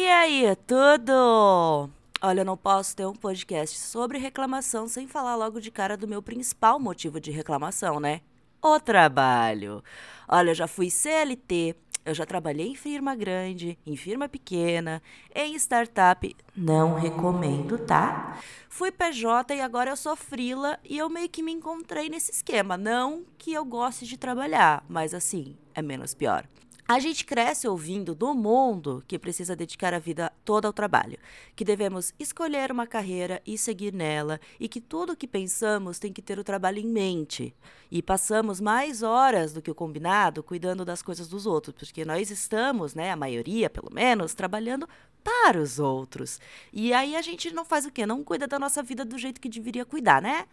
E 0.00 0.08
aí, 0.08 0.56
tudo? 0.66 1.90
Olha, 2.22 2.40
eu 2.40 2.44
não 2.46 2.56
posso 2.56 2.96
ter 2.96 3.04
um 3.04 3.12
podcast 3.12 3.78
sobre 3.78 4.16
reclamação 4.16 4.88
sem 4.88 5.06
falar 5.06 5.36
logo 5.36 5.60
de 5.60 5.70
cara 5.70 5.94
do 5.94 6.08
meu 6.08 6.22
principal 6.22 6.80
motivo 6.80 7.20
de 7.20 7.30
reclamação, 7.30 8.00
né? 8.00 8.22
O 8.62 8.80
trabalho. 8.80 9.84
Olha, 10.26 10.52
eu 10.52 10.54
já 10.54 10.66
fui 10.66 10.88
CLT, 10.88 11.76
eu 12.06 12.14
já 12.14 12.24
trabalhei 12.24 12.68
em 12.68 12.74
firma 12.74 13.14
grande, 13.14 13.78
em 13.84 13.94
firma 13.94 14.26
pequena, 14.26 15.02
em 15.34 15.54
startup. 15.56 16.34
Não 16.56 16.94
recomendo, 16.94 17.76
tá? 17.76 18.40
Fui 18.70 18.90
PJ 18.90 19.54
e 19.54 19.60
agora 19.60 19.90
eu 19.90 19.96
sou 19.98 20.16
frila 20.16 20.78
e 20.82 20.96
eu 20.96 21.10
meio 21.10 21.28
que 21.28 21.42
me 21.42 21.52
encontrei 21.52 22.08
nesse 22.08 22.30
esquema. 22.30 22.78
Não 22.78 23.22
que 23.36 23.52
eu 23.52 23.66
goste 23.66 24.06
de 24.06 24.16
trabalhar, 24.16 24.82
mas 24.88 25.12
assim, 25.12 25.58
é 25.74 25.82
menos 25.82 26.14
pior. 26.14 26.46
A 26.90 26.98
gente 26.98 27.24
cresce 27.24 27.68
ouvindo 27.68 28.16
do 28.16 28.34
mundo 28.34 29.00
que 29.06 29.16
precisa 29.16 29.54
dedicar 29.54 29.94
a 29.94 30.00
vida 30.00 30.32
toda 30.44 30.66
ao 30.66 30.72
trabalho, 30.72 31.20
que 31.54 31.64
devemos 31.64 32.12
escolher 32.18 32.72
uma 32.72 32.84
carreira 32.84 33.40
e 33.46 33.56
seguir 33.56 33.94
nela, 33.94 34.40
e 34.58 34.68
que 34.68 34.80
tudo 34.80 35.12
o 35.12 35.16
que 35.16 35.28
pensamos 35.28 36.00
tem 36.00 36.12
que 36.12 36.20
ter 36.20 36.36
o 36.36 36.42
trabalho 36.42 36.80
em 36.80 36.88
mente. 36.88 37.54
E 37.92 38.02
passamos 38.02 38.60
mais 38.60 39.04
horas 39.04 39.52
do 39.52 39.62
que 39.62 39.70
o 39.70 39.74
combinado 39.74 40.42
cuidando 40.42 40.84
das 40.84 41.00
coisas 41.00 41.28
dos 41.28 41.46
outros, 41.46 41.76
porque 41.76 42.04
nós 42.04 42.28
estamos, 42.28 42.92
né, 42.92 43.12
a 43.12 43.16
maioria 43.16 43.70
pelo 43.70 43.94
menos, 43.94 44.34
trabalhando 44.34 44.88
para 45.22 45.60
os 45.60 45.78
outros. 45.78 46.40
E 46.72 46.92
aí 46.92 47.14
a 47.14 47.22
gente 47.22 47.54
não 47.54 47.64
faz 47.64 47.86
o 47.86 47.92
quê? 47.92 48.04
Não 48.04 48.24
cuida 48.24 48.48
da 48.48 48.58
nossa 48.58 48.82
vida 48.82 49.04
do 49.04 49.16
jeito 49.16 49.40
que 49.40 49.48
deveria 49.48 49.84
cuidar, 49.84 50.20
né? 50.20 50.44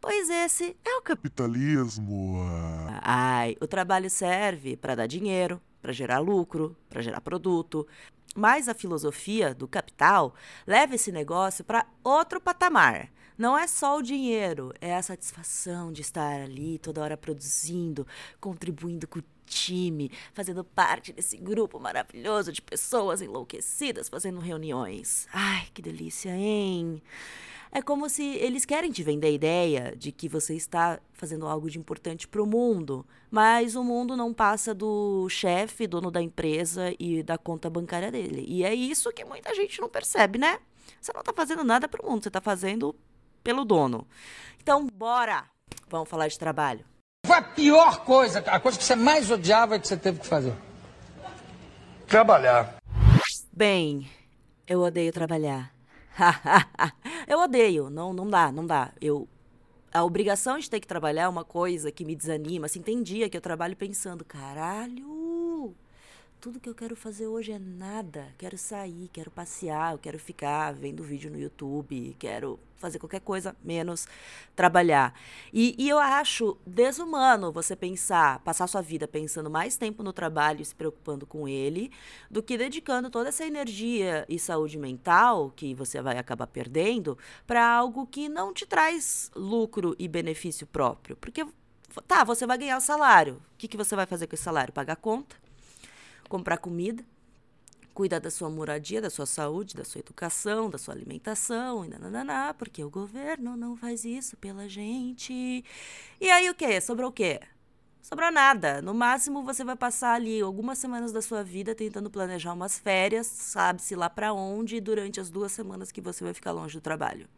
Pois 0.00 0.28
esse 0.28 0.76
é 0.84 0.96
o 0.96 1.02
capitalismo. 1.02 2.36
Ai, 3.00 3.56
o 3.60 3.66
trabalho 3.66 4.08
serve 4.08 4.76
para 4.76 4.94
dar 4.94 5.06
dinheiro, 5.06 5.60
para 5.80 5.92
gerar 5.92 6.18
lucro, 6.18 6.76
para 6.88 7.02
gerar 7.02 7.20
produto. 7.20 7.86
Mas 8.34 8.68
a 8.68 8.74
filosofia 8.74 9.54
do 9.54 9.66
capital 9.66 10.34
leva 10.66 10.94
esse 10.94 11.10
negócio 11.10 11.64
para 11.64 11.86
outro 12.04 12.40
patamar. 12.40 13.10
Não 13.36 13.56
é 13.56 13.66
só 13.66 13.98
o 13.98 14.02
dinheiro, 14.02 14.72
é 14.80 14.96
a 14.96 15.02
satisfação 15.02 15.92
de 15.92 16.02
estar 16.02 16.40
ali 16.40 16.78
toda 16.78 17.00
hora 17.00 17.16
produzindo, 17.16 18.06
contribuindo 18.40 19.06
com 19.06 19.20
time, 19.48 20.10
fazendo 20.32 20.62
parte 20.62 21.12
desse 21.12 21.36
grupo 21.36 21.80
maravilhoso 21.80 22.52
de 22.52 22.62
pessoas 22.62 23.22
enlouquecidas 23.22 24.08
fazendo 24.08 24.40
reuniões. 24.40 25.26
Ai, 25.32 25.66
que 25.72 25.82
delícia, 25.82 26.30
hein? 26.30 27.02
É 27.70 27.82
como 27.82 28.08
se 28.08 28.24
eles 28.24 28.64
querem 28.64 28.90
te 28.90 29.02
vender 29.02 29.26
a 29.26 29.30
ideia 29.30 29.94
de 29.96 30.10
que 30.10 30.28
você 30.28 30.54
está 30.54 30.98
fazendo 31.12 31.46
algo 31.46 31.68
de 31.68 31.78
importante 31.78 32.26
para 32.26 32.42
o 32.42 32.46
mundo, 32.46 33.06
mas 33.30 33.76
o 33.76 33.84
mundo 33.84 34.16
não 34.16 34.32
passa 34.32 34.74
do 34.74 35.28
chefe, 35.28 35.86
dono 35.86 36.10
da 36.10 36.22
empresa 36.22 36.94
e 36.98 37.22
da 37.22 37.36
conta 37.36 37.68
bancária 37.68 38.10
dele. 38.10 38.44
E 38.48 38.64
é 38.64 38.74
isso 38.74 39.12
que 39.12 39.24
muita 39.24 39.54
gente 39.54 39.80
não 39.80 39.88
percebe, 39.88 40.38
né? 40.38 40.58
Você 40.98 41.12
não 41.12 41.20
está 41.20 41.32
fazendo 41.32 41.62
nada 41.62 41.86
para 41.86 42.04
o 42.04 42.10
mundo, 42.10 42.22
você 42.22 42.28
está 42.28 42.40
fazendo 42.40 42.96
pelo 43.44 43.64
dono. 43.64 44.06
Então, 44.60 44.86
bora! 44.86 45.44
Vamos 45.88 46.08
falar 46.08 46.28
de 46.28 46.38
trabalho. 46.38 46.84
A 47.38 47.42
pior 47.42 48.04
coisa, 48.04 48.40
a 48.40 48.58
coisa 48.58 48.76
que 48.76 48.82
você 48.82 48.96
mais 48.96 49.30
odiava 49.30 49.78
que 49.78 49.86
você 49.86 49.96
teve 49.96 50.18
que 50.18 50.26
fazer? 50.26 50.52
Trabalhar. 52.08 52.78
Bem, 53.52 54.10
eu 54.66 54.80
odeio 54.80 55.12
trabalhar. 55.12 55.72
eu 57.28 57.38
odeio, 57.38 57.90
não, 57.90 58.12
não 58.12 58.28
dá, 58.28 58.50
não 58.50 58.66
dá. 58.66 58.90
Eu 59.00 59.28
a 59.92 60.02
obrigação 60.02 60.58
de 60.58 60.68
ter 60.68 60.80
que 60.80 60.86
trabalhar 60.86 61.22
é 61.22 61.28
uma 61.28 61.44
coisa 61.44 61.92
que 61.92 62.04
me 62.04 62.16
desanima. 62.16 62.66
Assim, 62.66 62.82
tem 62.82 63.04
dia 63.04 63.28
que 63.28 63.36
eu 63.36 63.40
trabalho 63.40 63.76
pensando, 63.76 64.24
caralho, 64.24 65.06
tudo 66.40 66.60
que 66.60 66.68
eu 66.68 66.74
quero 66.74 66.94
fazer 66.94 67.26
hoje 67.26 67.52
é 67.52 67.58
nada. 67.58 68.28
Quero 68.38 68.56
sair, 68.56 69.08
quero 69.12 69.30
passear, 69.30 69.98
quero 69.98 70.18
ficar 70.18 70.72
vendo 70.72 71.02
vídeo 71.02 71.30
no 71.30 71.38
YouTube, 71.38 72.14
quero 72.18 72.58
fazer 72.76 73.00
qualquer 73.00 73.20
coisa 73.20 73.56
menos 73.62 74.06
trabalhar. 74.54 75.12
E, 75.52 75.74
e, 75.76 75.88
eu 75.88 75.98
acho 75.98 76.56
desumano 76.64 77.50
você 77.50 77.74
pensar, 77.74 78.38
passar 78.40 78.68
sua 78.68 78.80
vida 78.80 79.08
pensando 79.08 79.50
mais 79.50 79.76
tempo 79.76 80.02
no 80.02 80.12
trabalho 80.12 80.62
e 80.62 80.64
se 80.64 80.74
preocupando 80.74 81.26
com 81.26 81.48
ele, 81.48 81.90
do 82.30 82.40
que 82.40 82.56
dedicando 82.56 83.10
toda 83.10 83.30
essa 83.30 83.44
energia 83.44 84.24
e 84.28 84.38
saúde 84.38 84.78
mental 84.78 85.52
que 85.56 85.74
você 85.74 86.00
vai 86.00 86.18
acabar 86.18 86.46
perdendo 86.46 87.18
para 87.48 87.68
algo 87.68 88.06
que 88.06 88.28
não 88.28 88.54
te 88.54 88.64
traz 88.64 89.28
lucro 89.34 89.96
e 89.98 90.06
benefício 90.06 90.68
próprio. 90.68 91.16
Porque, 91.16 91.44
tá, 92.06 92.22
você 92.22 92.46
vai 92.46 92.58
ganhar 92.58 92.78
salário. 92.78 93.42
O 93.54 93.58
que, 93.58 93.66
que 93.66 93.76
você 93.76 93.96
vai 93.96 94.06
fazer 94.06 94.28
com 94.28 94.36
esse 94.36 94.44
salário? 94.44 94.72
Pagar 94.72 94.96
conta? 94.96 95.47
Comprar 96.28 96.58
comida, 96.58 97.04
cuidar 97.94 98.20
da 98.20 98.30
sua 98.30 98.48
moradia, 98.48 99.00
da 99.00 99.10
sua 99.10 99.26
saúde, 99.26 99.74
da 99.74 99.84
sua 99.84 99.98
educação, 99.98 100.70
da 100.70 100.78
sua 100.78 100.94
alimentação, 100.94 101.84
e 101.84 101.88
nanananá, 101.88 102.54
porque 102.54 102.84
o 102.84 102.90
governo 102.90 103.56
não 103.56 103.76
faz 103.76 104.04
isso 104.04 104.36
pela 104.36 104.68
gente. 104.68 105.64
E 106.20 106.30
aí 106.30 106.48
o 106.48 106.54
quê? 106.54 106.80
Sobrou 106.80 107.10
o 107.10 107.12
quê? 107.12 107.40
Sobrou 108.00 108.30
nada. 108.30 108.80
No 108.80 108.94
máximo 108.94 109.42
você 109.42 109.64
vai 109.64 109.74
passar 109.74 110.14
ali 110.14 110.40
algumas 110.40 110.78
semanas 110.78 111.12
da 111.12 111.20
sua 111.20 111.42
vida 111.42 111.74
tentando 111.74 112.08
planejar 112.08 112.52
umas 112.52 112.78
férias, 112.78 113.26
sabe-se 113.26 113.96
lá 113.96 114.08
para 114.08 114.32
onde, 114.32 114.80
durante 114.80 115.20
as 115.20 115.28
duas 115.28 115.50
semanas 115.52 115.90
que 115.90 116.00
você 116.00 116.22
vai 116.22 116.32
ficar 116.32 116.52
longe 116.52 116.78
do 116.78 116.80
trabalho. 116.80 117.28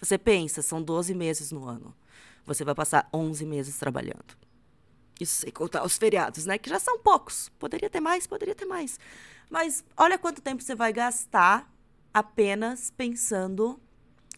Você 0.00 0.16
pensa, 0.16 0.62
são 0.62 0.82
12 0.82 1.14
meses 1.14 1.52
no 1.52 1.68
ano. 1.68 1.94
Você 2.46 2.64
vai 2.64 2.74
passar 2.74 3.08
11 3.12 3.44
meses 3.44 3.78
trabalhando. 3.78 4.36
Isso 5.22 5.42
sem 5.42 5.50
contar 5.52 5.84
os 5.84 5.96
feriados, 5.96 6.46
né? 6.46 6.58
Que 6.58 6.68
já 6.68 6.78
são 6.78 6.98
poucos. 6.98 7.48
Poderia 7.58 7.88
ter 7.88 8.00
mais, 8.00 8.26
poderia 8.26 8.54
ter 8.54 8.64
mais. 8.64 8.98
Mas 9.48 9.84
olha 9.96 10.18
quanto 10.18 10.42
tempo 10.42 10.62
você 10.62 10.74
vai 10.74 10.92
gastar 10.92 11.70
apenas 12.12 12.90
pensando 12.90 13.80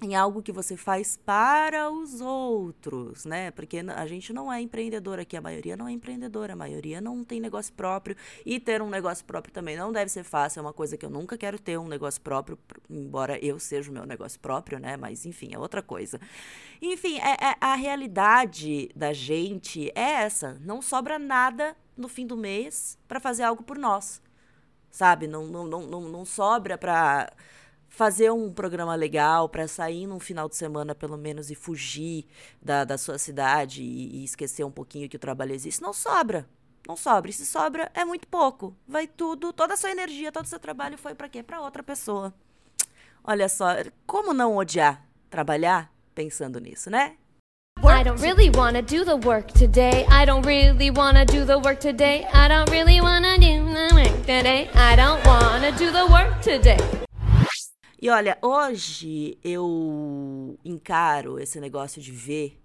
em 0.02 0.14
algo 0.14 0.42
que 0.42 0.52
você 0.52 0.76
faz 0.76 1.16
para 1.16 1.90
os 1.90 2.20
outros, 2.20 3.24
né? 3.24 3.50
Porque 3.52 3.78
a 3.78 4.06
gente 4.06 4.32
não 4.32 4.52
é 4.52 4.60
empreendedor 4.60 5.18
aqui, 5.18 5.36
a 5.36 5.40
maioria 5.40 5.76
não 5.76 5.86
é 5.88 5.92
empreendedora, 5.92 6.52
a 6.52 6.56
maioria 6.56 7.00
não 7.00 7.22
tem 7.22 7.40
negócio 7.40 7.72
próprio 7.72 8.16
e 8.44 8.58
ter 8.58 8.82
um 8.82 8.90
negócio 8.90 9.24
próprio 9.24 9.52
também 9.54 9.76
não 9.76 9.92
deve 9.92 10.10
ser 10.10 10.24
fácil, 10.24 10.60
é 10.60 10.62
uma 10.62 10.72
coisa 10.72 10.96
que 10.96 11.06
eu 11.06 11.10
nunca 11.10 11.38
quero 11.38 11.58
ter 11.58 11.78
um 11.78 11.86
negócio 11.86 12.20
próprio, 12.20 12.58
embora 12.90 13.38
eu 13.44 13.58
seja 13.58 13.90
o 13.90 13.94
meu 13.94 14.04
negócio 14.04 14.38
próprio, 14.40 14.78
né? 14.78 14.96
Mas 14.96 15.24
enfim, 15.24 15.50
é 15.52 15.58
outra 15.58 15.82
coisa. 15.82 16.20
Enfim, 16.82 17.18
é, 17.18 17.50
é 17.50 17.56
a 17.60 17.74
realidade 17.74 18.90
da 18.94 19.12
gente 19.12 19.90
é 19.94 20.22
essa, 20.24 20.58
não 20.60 20.82
sobra 20.82 21.18
nada 21.18 21.76
no 21.96 22.08
fim 22.08 22.26
do 22.26 22.36
mês 22.36 22.98
para 23.06 23.20
fazer 23.20 23.44
algo 23.44 23.62
por 23.62 23.78
nós. 23.78 24.20
Sabe? 24.90 25.26
Não 25.26 25.46
não 25.46 25.66
não, 25.66 25.82
não, 25.86 26.00
não 26.02 26.24
sobra 26.24 26.76
para 26.78 27.32
fazer 27.94 28.30
um 28.32 28.52
programa 28.52 28.94
legal 28.96 29.48
para 29.48 29.68
sair 29.68 30.06
num 30.06 30.18
final 30.18 30.48
de 30.48 30.56
semana, 30.56 30.94
pelo 30.94 31.16
menos, 31.16 31.48
e 31.50 31.54
fugir 31.54 32.26
da, 32.60 32.84
da 32.84 32.98
sua 32.98 33.18
cidade 33.18 33.82
e, 33.82 34.16
e 34.16 34.24
esquecer 34.24 34.64
um 34.64 34.70
pouquinho 34.70 35.08
que 35.08 35.16
o 35.16 35.20
trabalho 35.20 35.52
existe. 35.52 35.80
Não 35.80 35.92
sobra. 35.92 36.46
Não 36.86 36.96
sobra. 36.96 37.30
E 37.30 37.32
se 37.32 37.46
sobra, 37.46 37.90
é 37.94 38.04
muito 38.04 38.26
pouco. 38.26 38.76
Vai 38.86 39.06
tudo, 39.06 39.52
toda 39.52 39.74
a 39.74 39.76
sua 39.76 39.92
energia, 39.92 40.32
todo 40.32 40.44
o 40.44 40.48
seu 40.48 40.58
trabalho 40.58 40.98
foi 40.98 41.14
para 41.14 41.28
quê? 41.28 41.42
Para 41.42 41.60
outra 41.60 41.82
pessoa. 41.82 42.34
Olha 43.22 43.48
só, 43.48 43.68
como 44.06 44.34
não 44.34 44.56
odiar 44.56 45.06
trabalhar 45.30 45.90
pensando 46.14 46.58
nisso, 46.58 46.90
né? 46.90 47.16
I 47.78 48.02
don't 48.02 48.20
really 48.20 48.50
wanna 48.54 48.82
do 48.82 49.04
the 49.04 49.16
work 49.26 49.52
today. 49.52 50.04
I 50.10 50.26
don't 50.26 50.46
really 50.46 50.90
wanna 50.90 51.24
do 51.24 51.46
the 51.46 51.56
work 51.56 51.80
today. 51.80 52.26
I 52.32 52.48
don't 52.48 52.70
really 52.70 53.00
wanna 53.00 53.36
do 53.38 53.72
the 53.72 53.94
work 53.94 54.26
today. 54.26 54.68
I 54.74 54.96
don't 54.96 55.24
wanna 55.26 55.70
do 55.72 55.92
the 55.92 56.06
work 56.10 56.40
today. 56.42 57.03
E 58.04 58.10
olha, 58.10 58.36
hoje 58.42 59.38
eu 59.42 60.58
encaro 60.62 61.40
esse 61.40 61.58
negócio 61.58 62.02
de 62.02 62.12
ver. 62.12 62.60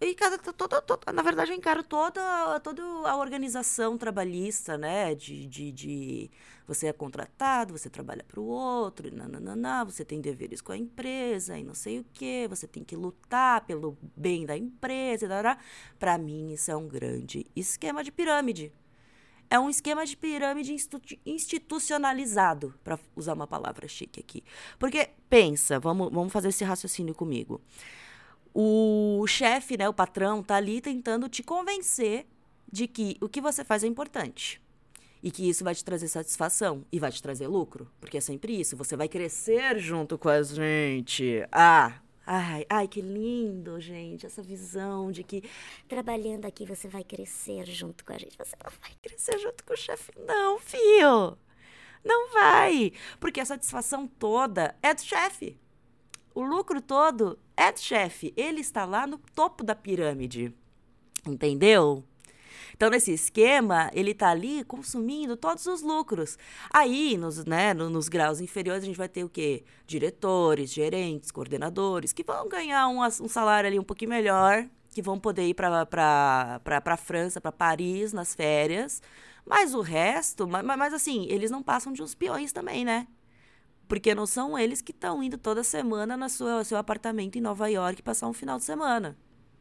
Eu 0.00 0.08
encaro 0.08 0.36
toda, 0.52 0.82
na 1.12 1.22
verdade, 1.22 1.52
eu 1.52 1.56
encaro 1.56 1.84
toda, 1.84 2.58
toda 2.58 2.82
a 3.08 3.16
organização 3.16 3.96
trabalhista, 3.96 4.76
né? 4.76 5.14
De, 5.14 5.46
de, 5.46 5.70
de 5.70 6.30
você 6.66 6.88
é 6.88 6.92
contratado, 6.92 7.78
você 7.78 7.88
trabalha 7.88 8.24
para 8.24 8.40
o 8.40 8.46
outro, 8.46 9.06
e 9.06 9.12
nananana, 9.12 9.84
você 9.84 10.04
tem 10.04 10.20
deveres 10.20 10.60
com 10.60 10.72
a 10.72 10.76
empresa 10.76 11.56
e 11.56 11.62
não 11.62 11.74
sei 11.74 12.00
o 12.00 12.06
que, 12.12 12.48
você 12.48 12.66
tem 12.66 12.82
que 12.82 12.96
lutar 12.96 13.64
pelo 13.66 13.96
bem 14.16 14.44
da 14.44 14.56
empresa. 14.56 15.28
Para 16.00 16.18
mim, 16.18 16.50
isso 16.50 16.68
é 16.68 16.74
um 16.74 16.88
grande 16.88 17.46
esquema 17.54 18.02
de 18.02 18.10
pirâmide. 18.10 18.72
É 19.50 19.58
um 19.58 19.68
esquema 19.68 20.06
de 20.06 20.16
pirâmide 20.16 20.76
institucionalizado, 21.26 22.72
para 22.84 22.96
usar 23.16 23.34
uma 23.34 23.48
palavra 23.48 23.88
chique 23.88 24.20
aqui. 24.20 24.44
Porque, 24.78 25.10
pensa, 25.28 25.80
vamos, 25.80 26.12
vamos 26.12 26.32
fazer 26.32 26.48
esse 26.50 26.62
raciocínio 26.62 27.14
comigo. 27.14 27.60
O 28.54 29.24
chefe, 29.26 29.76
né, 29.76 29.88
o 29.88 29.92
patrão, 29.92 30.40
tá 30.40 30.54
ali 30.54 30.80
tentando 30.80 31.28
te 31.28 31.42
convencer 31.42 32.26
de 32.70 32.86
que 32.86 33.16
o 33.20 33.28
que 33.28 33.40
você 33.40 33.64
faz 33.64 33.82
é 33.82 33.88
importante. 33.88 34.62
E 35.22 35.30
que 35.30 35.48
isso 35.48 35.64
vai 35.64 35.74
te 35.74 35.84
trazer 35.84 36.08
satisfação 36.08 36.84
e 36.90 36.98
vai 36.98 37.10
te 37.10 37.20
trazer 37.20 37.46
lucro. 37.46 37.90
Porque 38.00 38.18
é 38.18 38.20
sempre 38.20 38.58
isso. 38.58 38.76
Você 38.76 38.96
vai 38.96 39.08
crescer 39.08 39.78
junto 39.78 40.16
com 40.16 40.28
a 40.28 40.42
gente. 40.42 41.44
Ah, 41.52 42.00
Ai, 42.32 42.64
ai, 42.70 42.86
que 42.86 43.00
lindo, 43.00 43.80
gente, 43.80 44.24
essa 44.24 44.40
visão 44.40 45.10
de 45.10 45.24
que 45.24 45.42
trabalhando 45.88 46.46
aqui 46.46 46.64
você 46.64 46.86
vai 46.86 47.02
crescer 47.02 47.66
junto 47.66 48.04
com 48.04 48.12
a 48.12 48.18
gente. 48.18 48.38
Você 48.38 48.54
não 48.62 48.70
vai 48.80 48.92
crescer 49.02 49.36
junto 49.40 49.64
com 49.64 49.74
o 49.74 49.76
chefe, 49.76 50.12
não, 50.16 50.60
fio. 50.60 51.36
Não 52.04 52.32
vai. 52.32 52.92
Porque 53.18 53.40
a 53.40 53.44
satisfação 53.44 54.06
toda 54.06 54.76
é 54.80 54.94
do 54.94 55.00
chefe. 55.00 55.58
O 56.32 56.44
lucro 56.44 56.80
todo 56.80 57.36
é 57.56 57.72
do 57.72 57.80
chefe. 57.80 58.32
Ele 58.36 58.60
está 58.60 58.84
lá 58.84 59.08
no 59.08 59.18
topo 59.34 59.64
da 59.64 59.74
pirâmide. 59.74 60.54
Entendeu? 61.26 62.04
Então, 62.74 62.90
nesse 62.90 63.12
esquema, 63.12 63.90
ele 63.92 64.12
está 64.12 64.30
ali 64.30 64.64
consumindo 64.64 65.36
todos 65.36 65.66
os 65.66 65.82
lucros. 65.82 66.38
Aí, 66.72 67.16
nos, 67.16 67.44
né, 67.44 67.74
no, 67.74 67.90
nos 67.90 68.08
graus 68.08 68.40
inferiores, 68.40 68.82
a 68.82 68.86
gente 68.86 68.96
vai 68.96 69.08
ter 69.08 69.24
o 69.24 69.28
quê? 69.28 69.64
Diretores, 69.86 70.72
gerentes, 70.72 71.30
coordenadores, 71.30 72.12
que 72.12 72.22
vão 72.22 72.48
ganhar 72.48 72.88
um, 72.88 73.00
um 73.02 73.28
salário 73.28 73.68
ali 73.68 73.78
um 73.78 73.84
pouquinho 73.84 74.10
melhor, 74.10 74.66
que 74.92 75.02
vão 75.02 75.18
poder 75.18 75.48
ir 75.48 75.54
para 75.54 76.60
a 76.74 76.96
França, 76.96 77.40
para 77.40 77.52
Paris, 77.52 78.12
nas 78.12 78.34
férias. 78.34 79.02
Mas 79.46 79.74
o 79.74 79.80
resto, 79.80 80.46
mas, 80.46 80.64
mas 80.64 80.94
assim, 80.94 81.26
eles 81.28 81.50
não 81.50 81.62
passam 81.62 81.92
de 81.92 82.02
uns 82.02 82.14
peões 82.14 82.52
também, 82.52 82.84
né? 82.84 83.06
Porque 83.88 84.14
não 84.14 84.26
são 84.26 84.56
eles 84.56 84.80
que 84.80 84.92
estão 84.92 85.22
indo 85.22 85.36
toda 85.36 85.64
semana 85.64 86.16
no 86.16 86.28
seu 86.64 86.78
apartamento 86.78 87.36
em 87.36 87.40
Nova 87.40 87.68
York 87.68 88.02
passar 88.02 88.28
um 88.28 88.32
final 88.32 88.58
de 88.58 88.64
semana. 88.64 89.18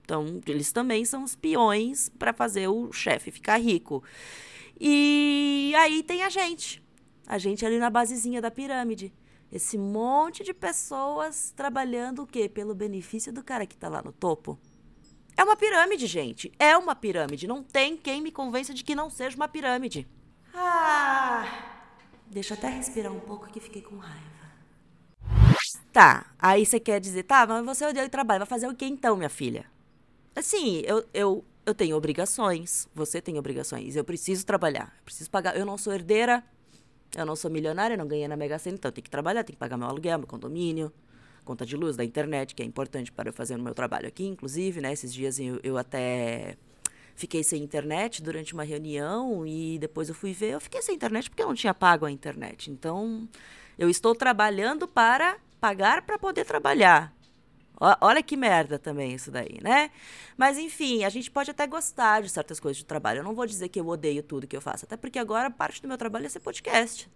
Então, 0.09 0.41
eles 0.47 0.71
também 0.71 1.05
são 1.05 1.23
os 1.23 1.35
peões 1.35 2.09
para 2.09 2.33
fazer 2.33 2.67
o 2.67 2.91
chefe 2.91 3.29
ficar 3.29 3.57
rico. 3.57 4.03
E 4.81 5.71
aí 5.77 6.01
tem 6.01 6.23
a 6.23 6.29
gente. 6.29 6.81
A 7.27 7.37
gente 7.37 7.63
ali 7.63 7.77
na 7.77 7.91
basezinha 7.91 8.41
da 8.41 8.49
pirâmide. 8.49 9.13
Esse 9.51 9.77
monte 9.77 10.43
de 10.43 10.51
pessoas 10.51 11.53
trabalhando 11.55 12.23
o 12.23 12.27
quê? 12.27 12.49
Pelo 12.49 12.73
benefício 12.73 13.31
do 13.31 13.43
cara 13.43 13.67
que 13.67 13.75
está 13.75 13.87
lá 13.87 14.01
no 14.01 14.11
topo. 14.11 14.57
É 15.37 15.43
uma 15.43 15.55
pirâmide, 15.55 16.07
gente. 16.07 16.51
É 16.57 16.75
uma 16.75 16.95
pirâmide. 16.95 17.47
Não 17.47 17.61
tem 17.61 17.95
quem 17.95 18.19
me 18.19 18.31
convença 18.31 18.73
de 18.73 18.83
que 18.83 18.95
não 18.95 19.11
seja 19.11 19.35
uma 19.35 19.47
pirâmide. 19.47 20.07
Ah! 20.55 21.45
Deixa 22.25 22.55
eu 22.55 22.57
até 22.57 22.67
respirar 22.69 23.13
um 23.13 23.19
pouco 23.19 23.47
que 23.47 23.59
fiquei 23.59 23.83
com 23.83 23.97
raiva. 23.97 24.27
Tá, 25.93 26.25
aí 26.39 26.65
você 26.65 26.79
quer 26.79 26.99
dizer, 26.99 27.23
tá, 27.23 27.45
mas 27.45 27.63
você 27.63 27.85
odeia 27.85 28.07
o 28.07 28.09
trabalho, 28.09 28.39
vai 28.39 28.47
fazer 28.47 28.67
o 28.67 28.75
que 28.75 28.85
então, 28.85 29.15
minha 29.15 29.29
filha? 29.29 29.65
Assim, 30.39 30.81
eu, 30.85 31.05
eu, 31.13 31.45
eu 31.65 31.75
tenho 31.75 31.97
obrigações, 31.97 32.87
você 32.95 33.21
tem 33.21 33.37
obrigações, 33.37 33.97
eu 33.97 34.05
preciso 34.05 34.45
trabalhar, 34.45 34.95
eu 34.99 35.03
preciso 35.03 35.29
pagar. 35.29 35.57
Eu 35.57 35.65
não 35.65 35.77
sou 35.77 35.93
herdeira, 35.93 36.41
eu 37.17 37.25
não 37.25 37.35
sou 37.35 37.51
milionária, 37.51 37.97
não 37.97 38.07
ganhei 38.07 38.25
na 38.25 38.37
Mega 38.37 38.57
Sena, 38.57 38.77
então 38.77 38.87
eu 38.87 38.93
tenho 38.93 39.03
que 39.03 39.09
trabalhar, 39.09 39.43
tenho 39.43 39.55
que 39.55 39.59
pagar 39.59 39.75
meu 39.75 39.89
aluguel, 39.89 40.17
meu 40.17 40.27
condomínio, 40.27 40.93
conta 41.43 41.65
de 41.65 41.75
luz 41.75 41.97
da 41.97 42.05
internet, 42.05 42.55
que 42.55 42.63
é 42.63 42.65
importante 42.65 43.11
para 43.11 43.27
eu 43.27 43.33
fazer 43.33 43.55
o 43.55 43.61
meu 43.61 43.73
trabalho 43.73 44.07
aqui, 44.07 44.25
inclusive, 44.25 44.79
né? 44.79 44.93
Esses 44.93 45.13
dias 45.13 45.37
eu, 45.41 45.59
eu 45.61 45.77
até 45.77 46.55
fiquei 47.15 47.43
sem 47.43 47.61
internet 47.61 48.23
durante 48.23 48.53
uma 48.53 48.63
reunião 48.63 49.45
e 49.45 49.77
depois 49.77 50.07
eu 50.07 50.15
fui 50.15 50.31
ver, 50.31 50.53
eu 50.53 50.61
fiquei 50.61 50.81
sem 50.81 50.95
internet 50.95 51.29
porque 51.29 51.43
eu 51.43 51.47
não 51.47 51.53
tinha 51.53 51.73
pago 51.73 52.05
a 52.05 52.11
internet. 52.11 52.71
Então, 52.71 53.27
eu 53.77 53.89
estou 53.89 54.15
trabalhando 54.15 54.87
para 54.87 55.37
pagar 55.59 56.01
para 56.03 56.17
poder 56.17 56.45
trabalhar. 56.45 57.13
Olha 57.79 58.21
que 58.21 58.35
merda 58.35 58.77
também 58.77 59.13
isso 59.13 59.31
daí, 59.31 59.57
né? 59.61 59.89
Mas 60.37 60.57
enfim, 60.57 61.05
a 61.05 61.09
gente 61.09 61.31
pode 61.31 61.49
até 61.49 61.65
gostar 61.65 62.21
de 62.21 62.29
certas 62.29 62.59
coisas 62.59 62.77
de 62.77 62.85
trabalho. 62.85 63.19
Eu 63.19 63.23
não 63.23 63.33
vou 63.33 63.45
dizer 63.45 63.69
que 63.69 63.79
eu 63.79 63.87
odeio 63.87 64.21
tudo 64.21 64.45
que 64.45 64.55
eu 64.55 64.61
faço, 64.61 64.85
até 64.85 64.97
porque 64.97 65.17
agora 65.17 65.49
parte 65.49 65.81
do 65.81 65.87
meu 65.87 65.97
trabalho 65.97 66.25
é 66.25 66.29
ser 66.29 66.41
podcast. 66.41 67.09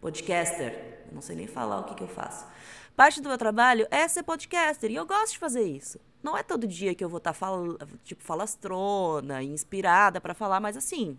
Podcaster. 0.00 1.04
Eu 1.08 1.14
não 1.14 1.22
sei 1.22 1.34
nem 1.34 1.46
falar 1.46 1.80
o 1.80 1.84
que, 1.84 1.94
que 1.94 2.02
eu 2.02 2.08
faço. 2.08 2.46
Parte 2.94 3.20
do 3.20 3.28
meu 3.28 3.38
trabalho 3.38 3.86
é 3.90 4.06
ser 4.06 4.22
podcaster 4.22 4.90
e 4.90 4.94
eu 4.94 5.06
gosto 5.06 5.32
de 5.32 5.38
fazer 5.38 5.62
isso. 5.62 5.98
Não 6.22 6.36
é 6.36 6.42
todo 6.42 6.66
dia 6.66 6.94
que 6.94 7.04
eu 7.04 7.08
vou 7.08 7.18
estar 7.18 7.32
tá 7.32 7.34
fal 7.34 7.78
tipo 8.04 8.22
falastrona, 8.22 9.42
inspirada 9.42 10.20
para 10.20 10.34
falar, 10.34 10.60
mas 10.60 10.76
assim, 10.76 11.18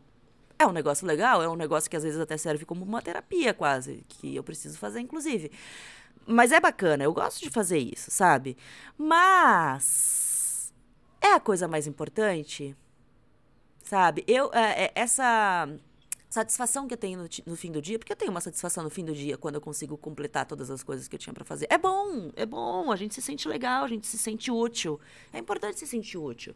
é 0.59 0.65
um 0.65 0.71
negócio 0.71 1.05
legal, 1.05 1.41
é 1.41 1.47
um 1.47 1.55
negócio 1.55 1.89
que 1.89 1.95
às 1.95 2.03
vezes 2.03 2.19
até 2.19 2.35
serve 2.35 2.65
como 2.65 2.83
uma 2.83 3.01
terapia 3.01 3.53
quase, 3.53 4.03
que 4.07 4.35
eu 4.35 4.43
preciso 4.43 4.77
fazer 4.77 4.99
inclusive. 4.99 5.51
Mas 6.27 6.51
é 6.51 6.59
bacana, 6.59 7.05
eu 7.05 7.13
gosto 7.13 7.41
de 7.41 7.49
fazer 7.49 7.77
isso, 7.77 8.11
sabe? 8.11 8.57
Mas 8.97 10.73
é 11.21 11.33
a 11.33 11.39
coisa 11.39 11.69
mais 11.69 11.87
importante, 11.87 12.75
sabe? 13.81 14.25
Eu 14.27 14.51
é, 14.53 14.85
é, 14.85 14.91
essa 14.93 15.69
satisfação 16.29 16.85
que 16.85 16.93
eu 16.93 16.97
tenho 16.97 17.19
no, 17.19 17.29
no, 17.45 17.55
fim 17.55 17.71
do 17.71 17.81
dia, 17.81 17.97
porque 17.97 18.11
eu 18.11 18.15
tenho 18.15 18.29
uma 18.29 18.41
satisfação 18.41 18.83
no 18.83 18.89
fim 18.89 19.05
do 19.05 19.13
dia 19.13 19.37
quando 19.37 19.55
eu 19.55 19.61
consigo 19.61 19.97
completar 19.97 20.45
todas 20.45 20.69
as 20.69 20.83
coisas 20.83 21.07
que 21.07 21.15
eu 21.15 21.19
tinha 21.19 21.33
para 21.33 21.45
fazer. 21.45 21.65
É 21.69 21.77
bom, 21.77 22.29
é 22.35 22.45
bom, 22.45 22.91
a 22.91 22.95
gente 22.97 23.15
se 23.15 23.21
sente 23.21 23.47
legal, 23.47 23.85
a 23.85 23.87
gente 23.87 24.05
se 24.05 24.17
sente 24.17 24.51
útil. 24.51 24.99
É 25.31 25.39
importante 25.39 25.79
se 25.79 25.87
sentir 25.87 26.17
útil. 26.17 26.53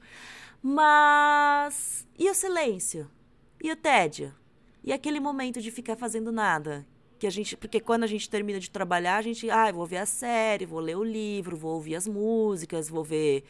Mas 0.62 2.06
e 2.20 2.30
o 2.30 2.36
silêncio? 2.36 3.10
E 3.64 3.72
o 3.72 3.76
tédio? 3.76 4.34
E 4.84 4.92
aquele 4.92 5.20
momento 5.20 5.62
de 5.62 5.72
ficar 5.72 5.96
fazendo 5.96 6.32
nada? 6.32 6.86
Que 7.22 7.28
a 7.28 7.30
gente, 7.30 7.56
porque 7.56 7.80
quando 7.80 8.04
a 8.04 8.08
gente 8.08 8.28
termina 8.28 8.60
de 8.60 8.68
trabalhar, 8.68 9.18
a 9.18 9.22
gente, 9.22 9.48
ah, 9.48 9.72
vou 9.72 9.86
ver 9.86 9.98
a 9.98 10.08
série, 10.08 10.66
vou 10.66 10.80
ler 10.80 10.98
o 10.98 11.04
livro, 11.04 11.56
vou 11.56 11.76
ouvir 11.76 11.96
as 11.96 12.08
músicas, 12.08 12.90
vou 12.90 13.04
ver 13.04 13.44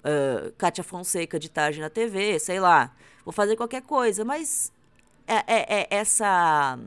uh, 0.00 0.50
Kátia 0.52 0.82
Fonseca 0.82 1.38
de 1.38 1.50
tarde 1.50 1.78
na 1.78 1.90
TV, 1.90 2.38
sei 2.38 2.58
lá, 2.58 2.96
vou 3.22 3.32
fazer 3.32 3.54
qualquer 3.54 3.82
coisa, 3.82 4.24
mas 4.24 4.72
é, 5.26 5.34
é, 5.46 5.80
é 5.80 5.86
essa 5.90 6.78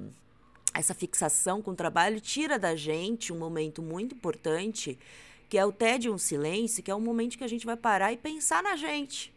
essa 0.73 0.95
fixação 0.95 1.61
com 1.61 1.71
o 1.71 1.75
trabalho 1.75 2.19
tira 2.19 2.57
da 2.57 2.75
gente 2.75 3.31
um 3.31 3.37
momento 3.37 3.79
muito 3.79 4.15
importante, 4.15 4.97
que 5.47 5.59
é 5.59 5.65
o 5.65 5.71
tédio 5.71 6.11
um 6.11 6.17
silêncio, 6.17 6.81
que 6.81 6.89
é 6.89 6.95
um 6.95 6.99
momento 6.99 7.37
que 7.37 7.43
a 7.43 7.47
gente 7.47 7.67
vai 7.67 7.77
parar 7.77 8.11
e 8.11 8.17
pensar 8.17 8.63
na 8.63 8.75
gente. 8.75 9.31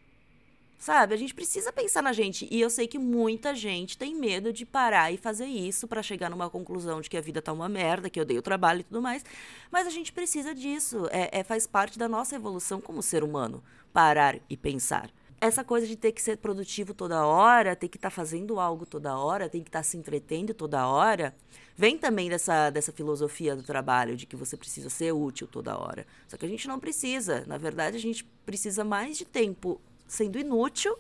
Sabe? 0.83 1.15
A 1.15 1.17
gente 1.17 1.33
precisa 1.33 1.73
pensar 1.73 2.03
na 2.03 2.13
gente. 2.13 2.49
E 2.51 2.61
eu 2.61 2.69
sei 2.69 2.89
que 2.89 2.99
muita 2.99 3.55
gente 3.55 3.97
tem 3.97 4.17
medo 4.17 4.53
de 4.53 4.67
parar 4.67 5.13
e 5.13 5.17
fazer 5.17 5.47
isso 5.47 5.87
para 5.87 6.03
chegar 6.03 6.29
numa 6.29 6.51
conclusão 6.51 7.01
de 7.01 7.09
que 7.09 7.17
a 7.17 7.21
vida 7.21 7.41
tá 7.41 7.53
uma 7.53 7.69
merda, 7.69 8.11
que 8.11 8.19
eu 8.19 8.25
dei 8.25 8.37
o 8.37 8.43
trabalho 8.43 8.81
e 8.81 8.83
tudo 8.83 9.01
mais. 9.01 9.25
Mas 9.71 9.87
a 9.87 9.91
gente 9.91 10.13
precisa 10.13 10.53
disso. 10.53 11.07
É, 11.13 11.39
é 11.39 11.45
faz 11.45 11.69
parte 11.69 11.97
da 11.97 12.09
nossa 12.09 12.35
evolução 12.35 12.81
como 12.81 13.01
ser 13.01 13.23
humano. 13.23 13.63
Parar 13.93 14.41
e 14.51 14.57
pensar 14.57 15.09
essa 15.41 15.63
coisa 15.65 15.87
de 15.87 15.97
ter 15.97 16.13
que 16.13 16.23
ser 16.23 16.39
produtivo 16.39 16.95
toda 16.95 17.27
hora, 17.27 17.75
ter 17.75 17.89
que 17.89 17.97
estar 17.97 18.11
tá 18.11 18.15
fazendo 18.15 18.61
algo 18.61 18.87
toda 18.87 19.17
hora, 19.19 19.49
tem 19.49 19.61
que 19.61 19.69
estar 19.69 19.81
tá 19.81 19.83
se 19.83 19.97
entretendo 19.97 20.55
toda 20.55 20.87
hora, 20.87 21.35
vem 21.77 21.99
também 21.99 22.29
dessa, 22.29 22.71
dessa 22.71 22.93
filosofia 22.93 23.57
do 23.57 23.63
trabalho, 23.65 24.17
de 24.17 24.25
que 24.25 24.37
você 24.37 24.57
precisa 24.57 24.89
ser 24.89 25.13
útil 25.13 25.49
toda 25.49 25.77
hora. 25.77 26.07
Só 26.29 26.37
que 26.37 26.47
a 26.47 26.49
gente 26.49 26.69
não 26.69 26.79
precisa. 26.79 27.45
Na 27.49 27.59
verdade, 27.59 27.97
a 27.97 28.01
gente 28.01 28.25
precisa 28.47 28.85
mais 28.85 29.19
de 29.19 29.25
tempo 29.25 29.81
sendo 30.13 30.39
inútil 30.39 30.97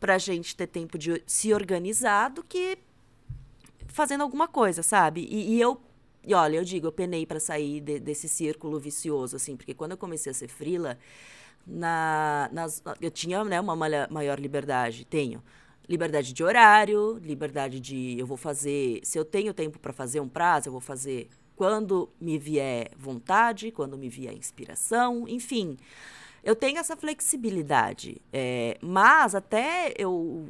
para 0.00 0.14
a 0.14 0.18
gente 0.18 0.56
ter 0.56 0.66
tempo 0.66 0.96
de 0.96 1.22
se 1.26 1.52
organizar 1.52 2.30
do 2.30 2.42
que 2.42 2.78
fazendo 3.86 4.22
alguma 4.22 4.48
coisa, 4.48 4.82
sabe? 4.82 5.26
E, 5.30 5.54
e 5.54 5.60
eu, 5.60 5.80
e 6.24 6.32
olha, 6.34 6.56
eu 6.56 6.64
digo, 6.64 6.86
eu 6.86 6.92
penei 6.92 7.26
para 7.26 7.40
sair 7.40 7.80
de, 7.80 7.98
desse 7.98 8.28
círculo 8.28 8.78
vicioso, 8.78 9.36
assim, 9.36 9.56
porque 9.56 9.74
quando 9.74 9.92
eu 9.92 9.98
comecei 9.98 10.30
a 10.30 10.34
ser 10.34 10.48
frila, 10.48 10.98
na, 11.66 12.48
nas, 12.52 12.82
eu 13.00 13.10
tinha 13.10 13.44
né, 13.44 13.60
uma 13.60 13.76
maior 13.76 14.38
liberdade, 14.38 15.04
tenho 15.04 15.42
liberdade 15.86 16.32
de 16.32 16.44
horário, 16.44 17.18
liberdade 17.22 17.80
de 17.80 18.18
eu 18.18 18.26
vou 18.26 18.36
fazer, 18.36 19.00
se 19.02 19.18
eu 19.18 19.24
tenho 19.24 19.52
tempo 19.52 19.78
para 19.78 19.92
fazer 19.92 20.20
um 20.20 20.28
prazo, 20.28 20.68
eu 20.68 20.72
vou 20.72 20.80
fazer 20.80 21.28
quando 21.56 22.08
me 22.20 22.38
vier 22.38 22.90
vontade, 22.96 23.72
quando 23.72 23.98
me 23.98 24.08
vier 24.08 24.32
inspiração, 24.32 25.26
enfim 25.28 25.76
eu 26.42 26.54
tenho 26.56 26.78
essa 26.78 26.96
flexibilidade. 26.96 28.20
É, 28.32 28.78
mas 28.80 29.34
até 29.34 29.94
eu 29.98 30.48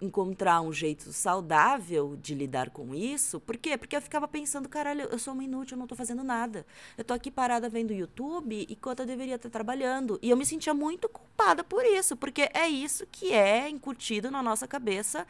encontrar 0.00 0.60
um 0.60 0.72
jeito 0.72 1.12
saudável 1.12 2.16
de 2.20 2.34
lidar 2.34 2.70
com 2.70 2.94
isso. 2.94 3.40
Por 3.40 3.56
quê? 3.56 3.76
Porque 3.76 3.96
eu 3.96 4.02
ficava 4.02 4.28
pensando, 4.28 4.68
caralho, 4.68 5.08
eu 5.10 5.18
sou 5.18 5.34
uma 5.34 5.42
inútil, 5.42 5.74
eu 5.74 5.78
não 5.80 5.86
tô 5.86 5.96
fazendo 5.96 6.22
nada. 6.22 6.64
Eu 6.96 7.04
tô 7.04 7.12
aqui 7.12 7.30
parada 7.30 7.68
vendo 7.68 7.92
YouTube 7.92 8.66
enquanto 8.70 9.00
eu 9.00 9.06
deveria 9.06 9.34
estar 9.34 9.50
trabalhando. 9.50 10.18
E 10.22 10.30
eu 10.30 10.36
me 10.36 10.46
sentia 10.46 10.72
muito 10.72 11.08
culpada 11.08 11.64
por 11.64 11.84
isso, 11.84 12.16
porque 12.16 12.48
é 12.54 12.68
isso 12.68 13.06
que 13.10 13.32
é 13.32 13.68
incutido 13.68 14.30
na 14.30 14.42
nossa 14.42 14.68
cabeça 14.68 15.26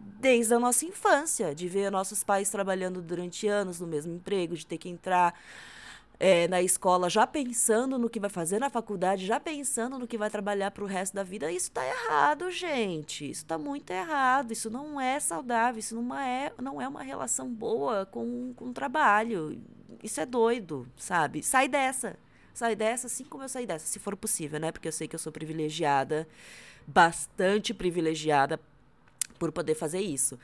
desde 0.00 0.54
a 0.54 0.58
nossa 0.58 0.84
infância, 0.84 1.54
de 1.54 1.68
ver 1.68 1.90
nossos 1.90 2.22
pais 2.22 2.48
trabalhando 2.48 3.02
durante 3.02 3.48
anos 3.48 3.80
no 3.80 3.86
mesmo 3.86 4.14
emprego, 4.14 4.54
de 4.54 4.64
ter 4.64 4.78
que 4.78 4.88
entrar 4.88 5.34
é, 6.20 6.48
na 6.48 6.60
escola 6.60 7.08
já 7.08 7.26
pensando 7.26 7.96
no 7.96 8.10
que 8.10 8.18
vai 8.18 8.28
fazer 8.28 8.58
na 8.58 8.68
faculdade, 8.68 9.24
já 9.24 9.38
pensando 9.38 9.98
no 9.98 10.06
que 10.06 10.18
vai 10.18 10.28
trabalhar 10.28 10.72
para 10.72 10.82
o 10.82 10.86
resto 10.86 11.14
da 11.14 11.22
vida, 11.22 11.50
isso 11.52 11.68
está 11.68 11.86
errado, 11.86 12.50
gente. 12.50 13.30
Isso 13.30 13.42
está 13.42 13.56
muito 13.56 13.90
errado. 13.90 14.52
Isso 14.52 14.68
não 14.68 15.00
é 15.00 15.20
saudável. 15.20 15.78
Isso 15.78 15.94
não 15.94 16.16
é, 16.18 16.52
não 16.60 16.82
é 16.82 16.88
uma 16.88 17.02
relação 17.02 17.48
boa 17.48 18.04
com, 18.06 18.52
com 18.54 18.66
o 18.66 18.72
trabalho. 18.72 19.60
Isso 20.02 20.20
é 20.20 20.26
doido, 20.26 20.88
sabe? 20.96 21.42
Sai 21.42 21.68
dessa. 21.68 22.16
Sai 22.52 22.74
dessa, 22.74 23.06
assim 23.06 23.24
como 23.24 23.44
eu 23.44 23.48
saí 23.48 23.64
dessa, 23.64 23.86
se 23.86 24.00
for 24.00 24.16
possível, 24.16 24.58
né? 24.58 24.72
Porque 24.72 24.88
eu 24.88 24.92
sei 24.92 25.06
que 25.06 25.14
eu 25.14 25.20
sou 25.20 25.30
privilegiada, 25.30 26.26
bastante 26.84 27.72
privilegiada 27.72 28.58
por 29.38 29.52
poder 29.52 29.76
fazer 29.76 30.00
isso. 30.00 30.36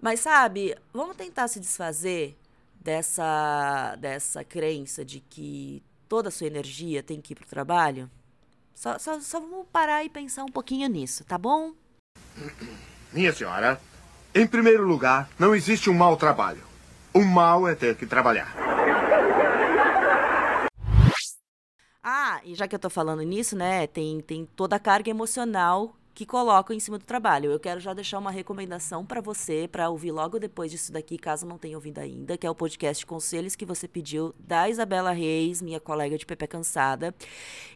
Mas, 0.00 0.20
sabe, 0.20 0.74
vamos 0.94 1.16
tentar 1.16 1.48
se 1.48 1.60
desfazer 1.60 2.34
dessa, 2.80 3.94
dessa 3.96 4.42
crença 4.42 5.04
de 5.04 5.20
que 5.20 5.82
toda 6.08 6.28
a 6.28 6.32
sua 6.32 6.46
energia 6.46 7.02
tem 7.02 7.20
que 7.20 7.32
ir 7.32 7.36
para 7.36 7.44
o 7.44 7.48
trabalho? 7.48 8.10
Só, 8.74 8.98
só, 8.98 9.20
só 9.20 9.38
vamos 9.40 9.66
parar 9.70 10.02
e 10.04 10.08
pensar 10.08 10.44
um 10.44 10.48
pouquinho 10.50 10.88
nisso, 10.88 11.24
tá 11.24 11.36
bom? 11.36 11.72
Minha 13.12 13.32
senhora, 13.32 13.80
em 14.34 14.46
primeiro 14.46 14.86
lugar, 14.86 15.28
não 15.38 15.54
existe 15.54 15.90
um 15.90 15.94
mau 15.94 16.16
trabalho. 16.16 16.62
O 17.12 17.22
mal 17.24 17.68
é 17.68 17.74
ter 17.74 17.96
que 17.96 18.06
trabalhar. 18.06 18.54
Ah, 22.02 22.40
e 22.44 22.54
já 22.54 22.66
que 22.66 22.74
eu 22.74 22.78
tô 22.78 22.88
falando 22.88 23.22
nisso, 23.22 23.54
né, 23.54 23.86
tem, 23.86 24.20
tem 24.22 24.46
toda 24.46 24.76
a 24.76 24.80
carga 24.80 25.10
emocional 25.10 25.94
que 26.14 26.26
colocam 26.26 26.74
em 26.74 26.80
cima 26.80 26.98
do 26.98 27.04
trabalho. 27.04 27.50
Eu 27.50 27.60
quero 27.60 27.80
já 27.80 27.94
deixar 27.94 28.18
uma 28.18 28.30
recomendação 28.30 29.04
para 29.04 29.20
você, 29.20 29.68
para 29.70 29.88
ouvir 29.88 30.10
logo 30.10 30.38
depois 30.38 30.70
disso 30.70 30.92
daqui, 30.92 31.16
caso 31.16 31.46
não 31.46 31.58
tenha 31.58 31.76
ouvido 31.76 31.98
ainda, 31.98 32.36
que 32.36 32.46
é 32.46 32.50
o 32.50 32.54
podcast 32.54 33.04
Conselhos 33.06 33.54
que 33.54 33.64
você 33.64 33.86
pediu, 33.86 34.34
da 34.38 34.68
Isabela 34.68 35.12
Reis, 35.12 35.62
minha 35.62 35.80
colega 35.80 36.18
de 36.18 36.26
Pepe 36.26 36.46
Cansada. 36.46 37.14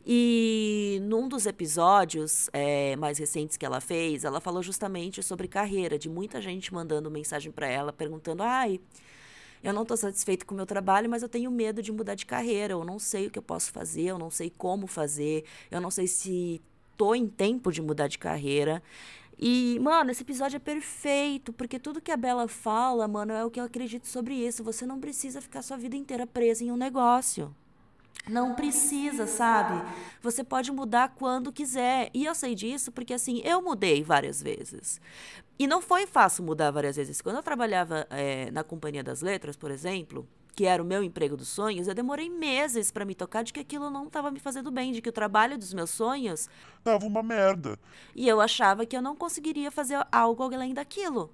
E 0.05 0.99
num 1.03 1.29
dos 1.29 1.47
episódios 1.47 2.51
é, 2.53 2.97
mais 2.97 3.19
recentes 3.19 3.57
que 3.57 3.65
ela 3.65 3.81
fez, 3.81 4.25
ela 4.25 4.41
falou 4.41 4.63
justamente 4.63 5.23
sobre 5.23 5.49
carreira, 5.49 5.99
de 5.99 6.09
muita 6.09 6.41
gente 6.41 6.73
mandando 6.75 7.11
mensagem 7.11 7.53
para 7.53 7.69
ela, 7.69 7.93
perguntando: 7.93 8.43
ai. 8.43 8.81
Eu 9.63 9.73
não 9.73 9.81
estou 9.81 9.97
satisfeito 9.97 10.45
com 10.45 10.53
o 10.53 10.57
meu 10.59 10.67
trabalho, 10.67 11.09
mas 11.09 11.23
eu 11.23 11.29
tenho 11.29 11.51
medo 11.51 11.81
de 11.81 11.91
mudar 11.91 12.15
de 12.15 12.27
carreira. 12.27 12.75
Eu 12.75 12.85
não 12.85 12.99
sei 12.99 13.29
o 13.29 13.31
que 13.31 13.39
eu 13.39 13.43
posso 13.43 13.73
fazer, 13.73 14.03
eu 14.03 14.19
não 14.19 14.31
sei 14.31 14.51
como 14.51 14.87
fazer, 14.87 15.47
eu 15.71 15.81
não 15.81 15.91
sei 15.91 16.07
se 16.07 16.61
tô 16.97 17.15
em 17.15 17.27
tempo 17.27 17.73
de 17.73 17.83
mudar 17.83 18.09
de 18.09 18.19
carreira. 18.19 18.83
E, 19.39 19.79
mano, 19.81 20.11
esse 20.11 20.23
episódio 20.23 20.57
é 20.57 20.61
perfeito, 20.61 21.53
porque 21.53 21.79
tudo 21.79 22.01
que 22.01 22.11
a 22.11 22.17
Bela 22.17 22.47
fala, 22.47 23.09
mano, 23.09 23.33
é 23.33 23.45
o 23.45 23.51
que 23.51 23.59
eu 23.59 23.65
acredito 23.65 24.07
sobre 24.07 24.35
isso. 24.35 24.63
Você 24.63 24.87
não 24.87 25.01
precisa 25.01 25.41
ficar 25.41 25.63
sua 25.63 25.77
vida 25.77 25.97
inteira 25.97 26.27
presa 26.27 26.65
em 26.65 26.71
um 26.71 26.77
negócio. 26.77 27.55
Não 28.29 28.55
precisa, 28.55 29.27
sabe? 29.27 29.87
Você 30.23 30.43
pode 30.43 30.73
mudar 30.73 31.15
quando 31.15 31.53
quiser. 31.53 32.11
E 32.15 32.25
eu 32.25 32.35
sei 32.35 32.55
disso 32.55 32.91
porque, 32.91 33.13
assim, 33.13 33.43
eu 33.45 33.61
mudei 33.61 34.03
várias 34.03 34.43
vezes. 34.43 35.01
E 35.59 35.67
não 35.67 35.83
foi 35.83 36.07
fácil 36.07 36.45
mudar 36.45 36.71
várias 36.71 36.97
vezes. 36.97 37.21
Quando 37.21 37.37
eu 37.37 37.43
trabalhava 37.43 38.07
é, 38.11 38.51
na 38.51 38.65
Companhia 38.65 39.03
das 39.05 39.21
Letras, 39.21 39.57
por 39.57 39.71
exemplo, 39.71 40.27
que 40.55 40.65
era 40.65 40.83
o 40.83 40.87
meu 40.87 41.03
emprego 41.03 41.37
dos 41.37 41.49
sonhos, 41.49 41.89
eu 41.89 41.95
demorei 41.95 42.31
meses 42.31 42.91
para 42.91 43.05
me 43.05 43.15
tocar 43.15 43.43
de 43.43 43.53
que 43.53 43.61
aquilo 43.61 43.91
não 43.91 44.07
estava 44.07 44.31
me 44.31 44.39
fazendo 44.39 44.71
bem, 44.71 44.93
de 44.93 45.03
que 45.03 45.09
o 45.09 45.13
trabalho 45.13 45.59
dos 45.59 45.75
meus 45.75 45.91
sonhos 45.91 46.49
tava 46.83 47.05
uma 47.05 47.23
merda. 47.23 47.79
E 48.15 48.29
eu 48.29 48.41
achava 48.41 48.87
que 48.87 48.97
eu 48.97 49.03
não 49.03 49.17
conseguiria 49.17 49.71
fazer 49.71 50.07
algo 50.13 50.43
além 50.45 50.73
daquilo. 50.73 51.31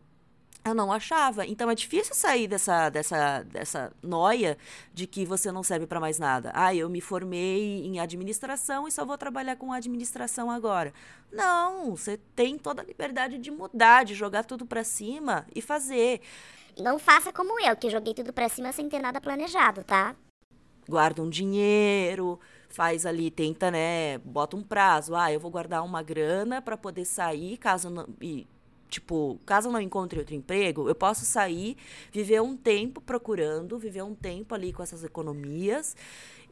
Eu 0.64 0.75
não 0.75 0.93
achava. 0.93 1.47
Então 1.47 1.71
é 1.71 1.75
difícil 1.75 2.14
sair 2.14 2.47
dessa, 2.47 2.90
dessa, 2.90 3.43
dessa 3.45 3.93
noia 4.02 4.59
de 4.93 5.07
que 5.07 5.25
você 5.25 5.50
não 5.50 5.62
serve 5.62 5.87
para 5.87 6.00
mais 6.00 6.19
nada. 6.19 6.52
Ah, 6.55 6.75
eu 6.75 6.88
me 6.88 7.00
formei 7.00 7.85
em 7.85 7.99
administração 7.99 8.87
e 8.87 8.93
só 8.93 9.05
vou 9.05 9.17
trabalhar 9.17 9.57
com 9.57 9.73
administração 9.73 10.50
agora. 10.50 10.93
Não, 11.33 11.97
você 11.97 12.19
tem 12.37 12.59
toda 12.59 12.83
a 12.83 12.85
liberdade 12.85 13.38
de 13.38 13.50
mudar, 13.50 14.05
de 14.05 14.14
jogar 14.14 14.45
tudo 14.45 14.67
para 14.67 14.85
cima 14.85 15.47
e 15.55 15.62
fazer. 15.62 16.21
Não 16.79 16.99
faça 16.99 17.33
como 17.33 17.59
eu, 17.61 17.75
que 17.76 17.90
joguei 17.90 18.14
tudo 18.14 18.33
pra 18.33 18.49
cima 18.49 18.73
sem 18.73 18.88
ter 18.88 19.00
nada 19.00 19.21
planejado, 19.21 19.83
tá? 19.83 20.14
Guarda 20.88 21.23
um 21.23 21.31
dinheiro, 21.31 22.38
faz 22.69 23.07
ali, 23.07 23.31
tenta, 23.31 23.71
né, 23.71 24.19
bota 24.19 24.57
um 24.57 24.62
prazo. 24.62 25.14
Ah, 25.14 25.33
eu 25.33 25.40
vou 25.40 25.50
guardar 25.50 25.85
uma 25.85 26.02
grana 26.02 26.61
para 26.61 26.76
poder 26.76 27.05
sair, 27.05 27.57
caso 27.59 27.90
não, 27.90 28.09
e, 28.21 28.47
tipo, 28.90 29.38
caso 29.47 29.68
eu 29.68 29.73
não 29.73 29.80
encontre 29.80 30.18
outro 30.18 30.35
emprego, 30.35 30.88
eu 30.88 30.94
posso 30.94 31.25
sair, 31.25 31.76
viver 32.12 32.42
um 32.42 32.56
tempo 32.56 33.00
procurando, 33.00 33.78
viver 33.78 34.02
um 34.02 34.14
tempo 34.14 34.54
ali 34.54 34.73
com 34.73 34.82
essas 34.82 35.04
economias 35.04 35.97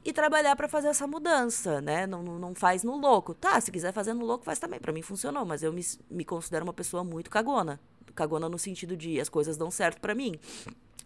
e 0.05 0.13
trabalhar 0.13 0.57
para 0.57 0.69
fazer 0.69 0.89
essa 0.89 1.07
mudança, 1.07 1.81
né? 1.81 2.07
Não, 2.07 2.23
não, 2.23 2.55
faz 2.55 2.83
no 2.83 2.97
louco. 2.97 3.35
Tá, 3.35 3.61
se 3.61 3.71
quiser 3.71 3.93
fazer 3.93 4.15
no 4.15 4.25
louco, 4.25 4.45
faz 4.45 4.59
também. 4.59 4.81
Para 4.81 4.93
mim 4.93 5.03
funcionou, 5.03 5.45
mas 5.45 5.63
eu 5.63 5.73
me, 5.73 5.85
me 6.11 6.25
considero 6.25 6.65
uma 6.65 6.73
pessoa 6.73 7.05
muito 7.05 7.29
cagona 7.29 7.79
cagona 8.19 8.49
no 8.49 8.59
sentido 8.59 8.97
de 8.97 9.21
as 9.21 9.29
coisas 9.29 9.57
dão 9.57 9.71
certo 9.71 10.01
para 10.01 10.15
mim, 10.15 10.35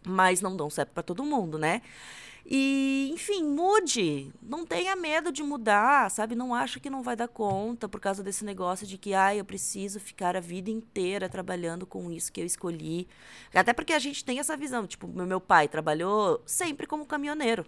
mas 0.07 0.41
não 0.41 0.57
dão 0.57 0.71
certo 0.71 0.91
para 0.93 1.03
todo 1.03 1.23
mundo, 1.25 1.59
né? 1.59 1.83
E, 2.45 3.11
enfim, 3.13 3.45
mude. 3.45 4.33
Não 4.43 4.67
tenha 4.67 4.97
medo 4.97 5.31
de 5.31 5.43
mudar, 5.43 6.11
sabe? 6.11 6.35
Não 6.35 6.55
acha 6.55 6.81
que 6.81 6.91
não 6.91 7.03
vai 7.03 7.15
dar 7.15 7.29
conta 7.29 7.89
por 7.89 8.01
causa 8.01 8.23
desse 8.23 8.45
negócio 8.45 8.87
de 8.87 8.99
que, 8.99 9.15
ah, 9.15 9.35
eu 9.35 9.45
preciso 9.45 10.01
ficar 10.01 10.37
a 10.37 10.41
vida 10.41 10.71
inteira 10.71 11.29
trabalhando 11.29 11.87
com 11.87 12.11
isso 12.11 12.33
que 12.33 12.41
eu 12.41 12.47
escolhi. 12.47 13.07
Até 13.55 13.73
porque 13.73 13.93
a 13.93 13.99
gente 13.99 14.25
tem 14.25 14.39
essa 14.39 14.57
visão. 14.57 14.87
Tipo, 14.87 15.07
meu 15.07 15.41
pai 15.41 15.69
trabalhou 15.69 16.43
sempre 16.45 16.87
como 16.87 17.07
caminhoneiro. 17.07 17.65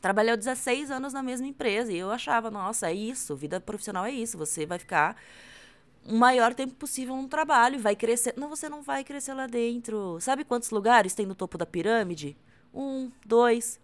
Trabalhou 0.00 0.36
16 0.36 0.90
anos 0.90 1.12
na 1.12 1.22
mesma 1.22 1.46
empresa 1.46 1.92
e 1.92 1.98
eu 1.98 2.10
achava, 2.10 2.50
nossa, 2.50 2.90
é 2.90 2.94
isso, 2.94 3.36
vida 3.36 3.60
profissional 3.60 4.04
é 4.04 4.10
isso. 4.10 4.36
Você 4.38 4.66
vai 4.66 4.78
ficar 4.78 5.16
o 6.06 6.14
maior 6.14 6.54
tempo 6.54 6.74
possível 6.74 7.16
no 7.16 7.28
trabalho, 7.28 7.78
vai 7.78 7.96
crescer. 7.96 8.34
Não, 8.36 8.48
você 8.48 8.68
não 8.68 8.82
vai 8.82 9.04
crescer 9.04 9.34
lá 9.34 9.46
dentro. 9.46 10.18
Sabe 10.20 10.44
quantos 10.44 10.70
lugares 10.70 11.14
tem 11.14 11.26
no 11.26 11.34
topo 11.34 11.56
da 11.56 11.66
pirâmide? 11.66 12.36
Um, 12.72 13.10
dois, 13.24 13.80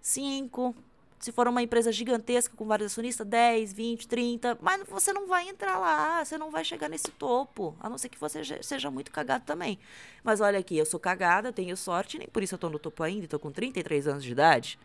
cinco. 0.00 0.74
Se 1.18 1.32
for 1.32 1.48
uma 1.48 1.60
empresa 1.60 1.90
gigantesca 1.90 2.56
com 2.56 2.64
vários 2.64 2.92
acionistas, 2.92 3.26
10, 3.26 3.72
20, 3.72 4.06
30. 4.06 4.58
Mas 4.60 4.84
você 4.88 5.12
não 5.12 5.26
vai 5.26 5.48
entrar 5.48 5.76
lá, 5.78 6.24
você 6.24 6.38
não 6.38 6.50
vai 6.50 6.64
chegar 6.64 6.88
nesse 6.88 7.10
topo. 7.10 7.76
A 7.80 7.88
não 7.88 7.98
ser 7.98 8.08
que 8.08 8.18
você 8.18 8.42
seja 8.62 8.90
muito 8.90 9.10
cagado 9.10 9.44
também. 9.44 9.78
Mas 10.22 10.40
olha 10.40 10.60
aqui, 10.60 10.76
eu 10.76 10.86
sou 10.86 11.00
cagada, 11.00 11.52
tenho 11.52 11.76
sorte, 11.76 12.18
nem 12.18 12.28
por 12.28 12.42
isso 12.42 12.54
eu 12.54 12.58
tô 12.58 12.70
no 12.70 12.78
topo 12.78 13.02
ainda, 13.02 13.26
tô 13.26 13.38
com 13.38 13.50
33 13.50 14.06
anos 14.06 14.22
de 14.22 14.30
idade. 14.30 14.78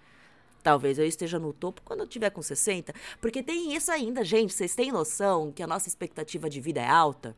Talvez 0.63 0.97
eu 0.97 1.05
esteja 1.05 1.37
no 1.37 1.53
topo 1.53 1.81
quando 1.83 1.99
eu 1.99 2.07
tiver 2.07 2.29
com 2.31 2.41
60. 2.41 2.93
Porque 3.21 3.43
tem 3.43 3.75
isso 3.75 3.91
ainda, 3.91 4.23
gente. 4.23 4.53
Vocês 4.53 4.73
têm 4.73 4.91
noção 4.91 5.51
que 5.51 5.61
a 5.61 5.67
nossa 5.67 5.87
expectativa 5.87 6.49
de 6.49 6.61
vida 6.61 6.81
é 6.81 6.87
alta? 6.87 7.35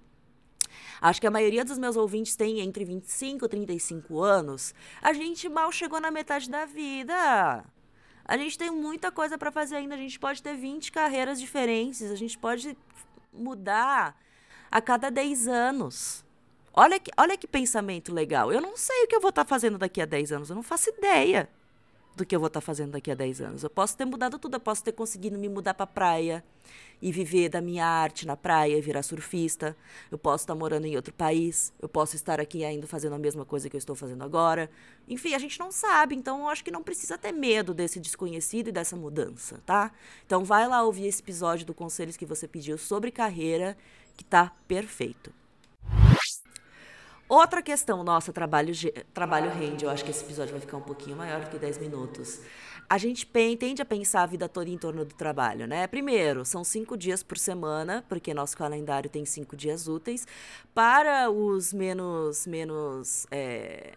Acho 1.01 1.19
que 1.19 1.27
a 1.27 1.31
maioria 1.31 1.63
dos 1.63 1.77
meus 1.77 1.95
ouvintes 1.95 2.35
tem 2.35 2.59
entre 2.59 2.85
25 2.85 3.45
e 3.45 3.49
35 3.49 4.21
anos. 4.21 4.73
A 5.01 5.13
gente 5.13 5.47
mal 5.49 5.71
chegou 5.71 5.99
na 5.99 6.11
metade 6.11 6.49
da 6.49 6.65
vida. 6.65 7.63
A 8.23 8.37
gente 8.37 8.57
tem 8.57 8.71
muita 8.71 9.11
coisa 9.11 9.37
para 9.37 9.51
fazer 9.51 9.75
ainda. 9.75 9.95
A 9.95 9.97
gente 9.97 10.19
pode 10.19 10.41
ter 10.41 10.55
20 10.55 10.91
carreiras 10.91 11.39
diferentes. 11.39 12.09
A 12.11 12.15
gente 12.15 12.37
pode 12.37 12.77
mudar 13.31 14.19
a 14.71 14.81
cada 14.81 15.09
10 15.09 15.47
anos. 15.47 16.25
Olha 16.73 16.99
que, 16.99 17.11
olha 17.17 17.37
que 17.37 17.47
pensamento 17.47 18.13
legal. 18.13 18.51
Eu 18.51 18.61
não 18.61 18.75
sei 18.75 19.03
o 19.03 19.07
que 19.07 19.15
eu 19.15 19.21
vou 19.21 19.29
estar 19.29 19.45
tá 19.45 19.49
fazendo 19.49 19.77
daqui 19.77 20.01
a 20.01 20.05
10 20.05 20.31
anos. 20.31 20.49
Eu 20.49 20.55
não 20.55 20.63
faço 20.63 20.89
ideia 20.89 21.49
do 22.15 22.25
que 22.25 22.35
eu 22.35 22.39
vou 22.39 22.47
estar 22.47 22.61
tá 22.61 22.65
fazendo 22.65 22.91
daqui 22.91 23.11
a 23.11 23.15
10 23.15 23.41
anos. 23.41 23.63
Eu 23.63 23.69
posso 23.69 23.97
ter 23.97 24.05
mudado 24.05 24.39
tudo, 24.39 24.55
eu 24.55 24.59
posso 24.59 24.83
ter 24.83 24.93
conseguido 24.93 25.37
me 25.37 25.49
mudar 25.49 25.73
para 25.73 25.85
praia 25.85 26.43
e 27.01 27.11
viver 27.11 27.49
da 27.49 27.61
minha 27.61 27.85
arte 27.85 28.25
na 28.25 28.37
praia 28.37 28.77
e 28.77 28.81
virar 28.81 29.03
surfista. 29.03 29.75
Eu 30.09 30.17
posso 30.17 30.43
estar 30.43 30.53
tá 30.53 30.59
morando 30.59 30.85
em 30.85 30.95
outro 30.95 31.13
país, 31.13 31.73
eu 31.81 31.89
posso 31.89 32.15
estar 32.15 32.39
aqui 32.39 32.63
ainda 32.63 32.87
fazendo 32.87 33.13
a 33.13 33.19
mesma 33.19 33.45
coisa 33.45 33.69
que 33.69 33.75
eu 33.75 33.79
estou 33.79 33.95
fazendo 33.95 34.23
agora. 34.23 34.69
Enfim, 35.07 35.33
a 35.33 35.39
gente 35.39 35.59
não 35.59 35.71
sabe, 35.71 36.15
então 36.15 36.41
eu 36.41 36.49
acho 36.49 36.63
que 36.63 36.71
não 36.71 36.83
precisa 36.83 37.17
ter 37.17 37.31
medo 37.31 37.73
desse 37.73 37.99
desconhecido 37.99 38.69
e 38.69 38.71
dessa 38.71 38.95
mudança, 38.95 39.61
tá? 39.65 39.91
Então 40.25 40.43
vai 40.43 40.67
lá 40.67 40.83
ouvir 40.83 41.07
esse 41.07 41.21
episódio 41.21 41.65
do 41.65 41.73
Conselhos 41.73 42.17
que 42.17 42.25
você 42.25 42.47
pediu 42.47 42.77
sobre 42.77 43.11
carreira, 43.11 43.77
que 44.15 44.23
tá 44.23 44.51
perfeito. 44.67 45.31
Outra 47.27 47.61
questão, 47.61 48.03
nossa, 48.03 48.31
trabalho, 48.31 48.71
trabalho 49.13 49.49
rende. 49.49 49.83
Eu 49.83 49.89
acho 49.89 50.03
que 50.05 50.11
esse 50.11 50.23
episódio 50.23 50.51
vai 50.51 50.61
ficar 50.61 50.77
um 50.77 50.81
pouquinho 50.81 51.17
maior 51.17 51.41
do 51.41 51.49
que 51.49 51.57
10 51.57 51.79
minutos. 51.79 52.39
A 52.87 52.99
gente 52.99 53.25
tende 53.25 53.81
a 53.81 53.85
pensar 53.85 54.21
a 54.21 54.25
vida 54.27 54.47
toda 54.47 54.69
em 54.69 54.77
torno 54.77 55.03
do 55.03 55.15
trabalho, 55.15 55.65
né? 55.65 55.87
Primeiro, 55.87 56.45
são 56.45 56.63
cinco 56.63 56.95
dias 56.95 57.23
por 57.23 57.35
semana, 57.39 58.05
porque 58.07 58.31
nosso 58.31 58.55
calendário 58.55 59.09
tem 59.09 59.25
cinco 59.25 59.55
dias 59.55 59.87
úteis. 59.87 60.27
Para 60.71 61.31
os 61.31 61.73
menos. 61.73 62.45
menos 62.45 63.25
é, 63.31 63.93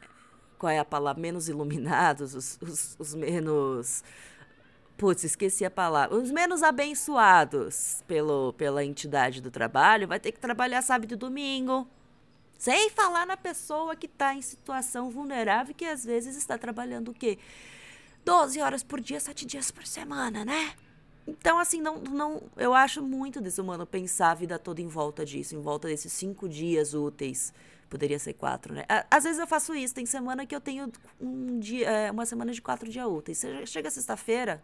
qual 0.58 0.70
é 0.70 0.78
a 0.78 0.84
palavra? 0.84 1.20
Menos 1.20 1.50
iluminados, 1.50 2.34
os, 2.34 2.58
os, 2.62 2.96
os 2.98 3.14
menos. 3.14 4.02
Putz, 4.96 5.22
esqueci 5.22 5.66
a 5.66 5.70
palavra. 5.70 6.16
Os 6.16 6.30
menos 6.30 6.62
abençoados 6.62 8.02
pelo, 8.08 8.54
pela 8.54 8.82
entidade 8.82 9.42
do 9.42 9.50
trabalho 9.50 10.08
vai 10.08 10.18
ter 10.18 10.32
que 10.32 10.40
trabalhar 10.40 10.80
sábado 10.80 11.12
e 11.12 11.16
domingo, 11.16 11.86
sem 12.58 12.90
falar 12.90 13.24
na 13.24 13.36
pessoa 13.36 13.94
que 13.94 14.06
está 14.06 14.34
em 14.34 14.42
situação 14.42 15.08
vulnerável, 15.10 15.74
que 15.74 15.84
às 15.84 16.04
vezes 16.04 16.36
está 16.36 16.58
trabalhando 16.58 17.12
o 17.12 17.14
quê? 17.14 17.38
12 18.24 18.60
horas 18.60 18.82
por 18.82 19.00
dia, 19.00 19.20
7 19.20 19.46
dias 19.46 19.70
por 19.70 19.86
semana, 19.86 20.44
né? 20.44 20.74
Então, 21.26 21.58
assim, 21.58 21.80
não, 21.80 21.98
não, 21.98 22.42
eu 22.56 22.74
acho 22.74 23.02
muito 23.02 23.40
desumano 23.40 23.86
pensar 23.86 24.30
a 24.30 24.34
vida 24.34 24.58
toda 24.58 24.80
em 24.80 24.88
volta 24.88 25.24
disso, 25.24 25.54
em 25.54 25.60
volta 25.60 25.86
desses 25.86 26.12
cinco 26.12 26.48
dias 26.48 26.94
úteis. 26.94 27.52
Poderia 27.88 28.18
ser 28.18 28.32
quatro, 28.34 28.74
né? 28.74 28.84
Às 29.10 29.24
vezes 29.24 29.38
eu 29.38 29.46
faço 29.46 29.74
isso. 29.74 29.94
Tem 29.94 30.04
semana 30.04 30.44
que 30.46 30.54
eu 30.54 30.60
tenho 30.60 30.90
um 31.20 31.58
dia, 31.58 31.88
é, 31.88 32.10
uma 32.10 32.26
semana 32.26 32.52
de 32.52 32.60
quatro 32.60 32.88
dias 32.88 33.06
úteis. 33.06 33.42
Chega 33.66 33.90
sexta-feira, 33.90 34.62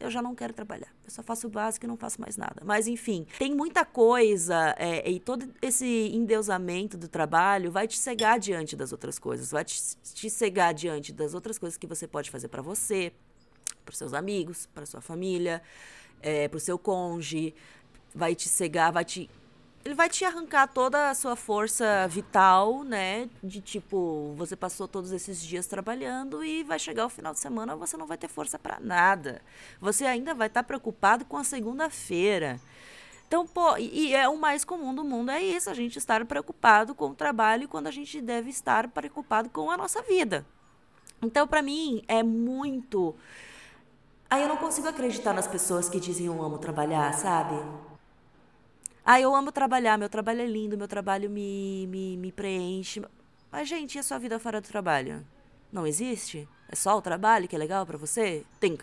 eu 0.00 0.10
já 0.10 0.22
não 0.22 0.34
quero 0.34 0.52
trabalhar. 0.52 0.88
Eu 1.04 1.10
só 1.10 1.22
faço 1.22 1.46
o 1.46 1.50
básico 1.50 1.86
e 1.86 1.88
não 1.88 1.96
faço 1.96 2.20
mais 2.20 2.36
nada. 2.36 2.62
Mas, 2.64 2.86
enfim, 2.86 3.26
tem 3.38 3.54
muita 3.54 3.84
coisa 3.84 4.74
é, 4.78 5.08
e 5.08 5.18
todo 5.20 5.48
esse 5.60 6.10
endeusamento 6.14 6.96
do 6.96 7.08
trabalho 7.08 7.70
vai 7.70 7.86
te 7.86 7.98
cegar 7.98 8.38
diante 8.38 8.76
das 8.76 8.92
outras 8.92 9.18
coisas. 9.18 9.50
Vai 9.50 9.64
te, 9.64 9.80
te 10.14 10.30
cegar 10.30 10.72
diante 10.74 11.12
das 11.12 11.34
outras 11.34 11.58
coisas 11.58 11.76
que 11.76 11.86
você 11.86 12.06
pode 12.06 12.30
fazer 12.30 12.48
pra 12.48 12.62
você, 12.62 13.12
para 13.84 13.94
seus 13.94 14.14
amigos, 14.14 14.66
para 14.66 14.84
sua 14.86 15.00
família, 15.00 15.62
é, 16.20 16.48
para 16.48 16.56
o 16.56 16.60
seu 16.60 16.78
cônjuge, 16.78 17.54
vai 18.14 18.34
te 18.34 18.48
cegar, 18.48 18.92
vai 18.92 19.04
te 19.04 19.30
ele 19.84 19.94
vai 19.94 20.08
te 20.08 20.24
arrancar 20.24 20.66
toda 20.68 21.10
a 21.10 21.14
sua 21.14 21.36
força 21.36 22.06
vital, 22.08 22.84
né? 22.84 23.28
De 23.42 23.60
tipo, 23.60 24.34
você 24.36 24.54
passou 24.56 24.86
todos 24.86 25.12
esses 25.12 25.40
dias 25.40 25.66
trabalhando 25.66 26.44
e 26.44 26.62
vai 26.62 26.78
chegar 26.78 27.06
o 27.06 27.08
final 27.08 27.32
de 27.32 27.40
semana, 27.40 27.76
você 27.76 27.96
não 27.96 28.06
vai 28.06 28.18
ter 28.18 28.28
força 28.28 28.58
pra 28.58 28.78
nada. 28.80 29.40
Você 29.80 30.04
ainda 30.04 30.34
vai 30.34 30.48
estar 30.48 30.62
preocupado 30.62 31.24
com 31.24 31.36
a 31.36 31.44
segunda-feira. 31.44 32.60
Então, 33.26 33.46
pô, 33.46 33.76
e 33.76 34.14
é 34.14 34.28
o 34.28 34.38
mais 34.38 34.64
comum 34.64 34.94
do 34.94 35.04
mundo 35.04 35.30
é 35.30 35.42
isso, 35.42 35.68
a 35.68 35.74
gente 35.74 35.98
estar 35.98 36.24
preocupado 36.24 36.94
com 36.94 37.10
o 37.10 37.14
trabalho 37.14 37.68
quando 37.68 37.86
a 37.86 37.90
gente 37.90 38.20
deve 38.20 38.50
estar 38.50 38.88
preocupado 38.88 39.50
com 39.50 39.70
a 39.70 39.76
nossa 39.76 40.02
vida. 40.02 40.46
Então, 41.20 41.46
pra 41.46 41.60
mim, 41.60 42.02
é 42.08 42.22
muito 42.22 43.14
Aí 44.30 44.42
eu 44.42 44.48
não 44.48 44.58
consigo 44.58 44.86
acreditar 44.86 45.32
nas 45.32 45.46
pessoas 45.46 45.88
que 45.88 45.98
dizem 45.98 46.26
eu 46.26 46.42
amo 46.42 46.58
trabalhar, 46.58 47.14
sabe? 47.14 47.54
Ah, 49.10 49.18
eu 49.18 49.34
amo 49.34 49.50
trabalhar, 49.50 49.96
meu 49.96 50.10
trabalho 50.10 50.42
é 50.42 50.46
lindo, 50.46 50.76
meu 50.76 50.86
trabalho 50.86 51.30
me, 51.30 51.86
me, 51.86 52.14
me 52.18 52.30
preenche. 52.30 53.02
Mas, 53.50 53.66
gente, 53.66 53.94
e 53.94 53.98
a 53.98 54.02
sua 54.02 54.18
vida 54.18 54.38
fora 54.38 54.60
do 54.60 54.68
trabalho? 54.68 55.26
Não 55.72 55.86
existe? 55.86 56.46
É 56.70 56.76
só 56.76 56.94
o 56.94 57.00
trabalho 57.00 57.48
que 57.48 57.56
é 57.56 57.58
legal 57.58 57.86
pra 57.86 57.96
você? 57.96 58.44
Tem. 58.60 58.76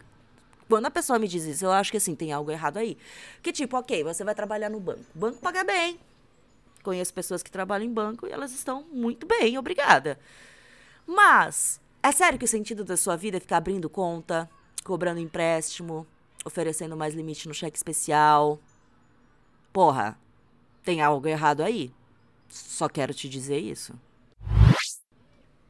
Quando 0.68 0.88
a 0.88 0.90
pessoa 0.90 1.20
me 1.20 1.28
diz 1.28 1.44
isso, 1.44 1.66
eu 1.66 1.72
acho 1.72 1.92
que 1.92 1.98
assim, 1.98 2.16
tem 2.16 2.34
algo 2.34 2.50
errado 2.50 2.78
aí. 2.78 2.98
Que 3.44 3.54
tipo, 3.54 3.78
ok, 3.78 4.04
você 4.04 4.24
vai 4.24 4.34
trabalhar 4.34 4.68
no 4.68 4.80
banco. 4.80 5.06
O 5.14 5.20
banco 5.20 5.38
paga 5.38 5.64
bem. 5.64 6.00
Conheço 6.82 7.14
pessoas 7.14 7.44
que 7.44 7.52
trabalham 7.52 7.86
em 7.86 7.94
banco 7.94 8.26
e 8.26 8.32
elas 8.32 8.52
estão 8.52 8.84
muito 8.92 9.28
bem, 9.28 9.60
obrigada. 9.60 10.18
Mas, 11.06 11.80
é 12.02 12.12
sério 12.12 12.40
que 12.40 12.46
o 12.46 12.48
sentido 12.48 12.84
da 12.84 12.98
sua 12.98 13.16
vida 13.16 13.38
é 13.38 13.40
ficar 13.40 13.58
abrindo 13.58 13.88
conta, 13.88 14.50
cobrando 14.84 15.20
empréstimo, 15.20 16.08
oferecendo 16.44 16.98
mais 16.98 17.14
limite 17.14 17.48
no 17.48 17.54
cheque 17.54 17.78
especial? 17.78 18.60
Porra, 19.76 20.18
tem 20.86 21.02
algo 21.02 21.28
errado 21.28 21.60
aí. 21.60 21.92
Só 22.48 22.88
quero 22.88 23.14
te 23.14 23.28
dizer 23.28 23.60
isso. 23.60 23.94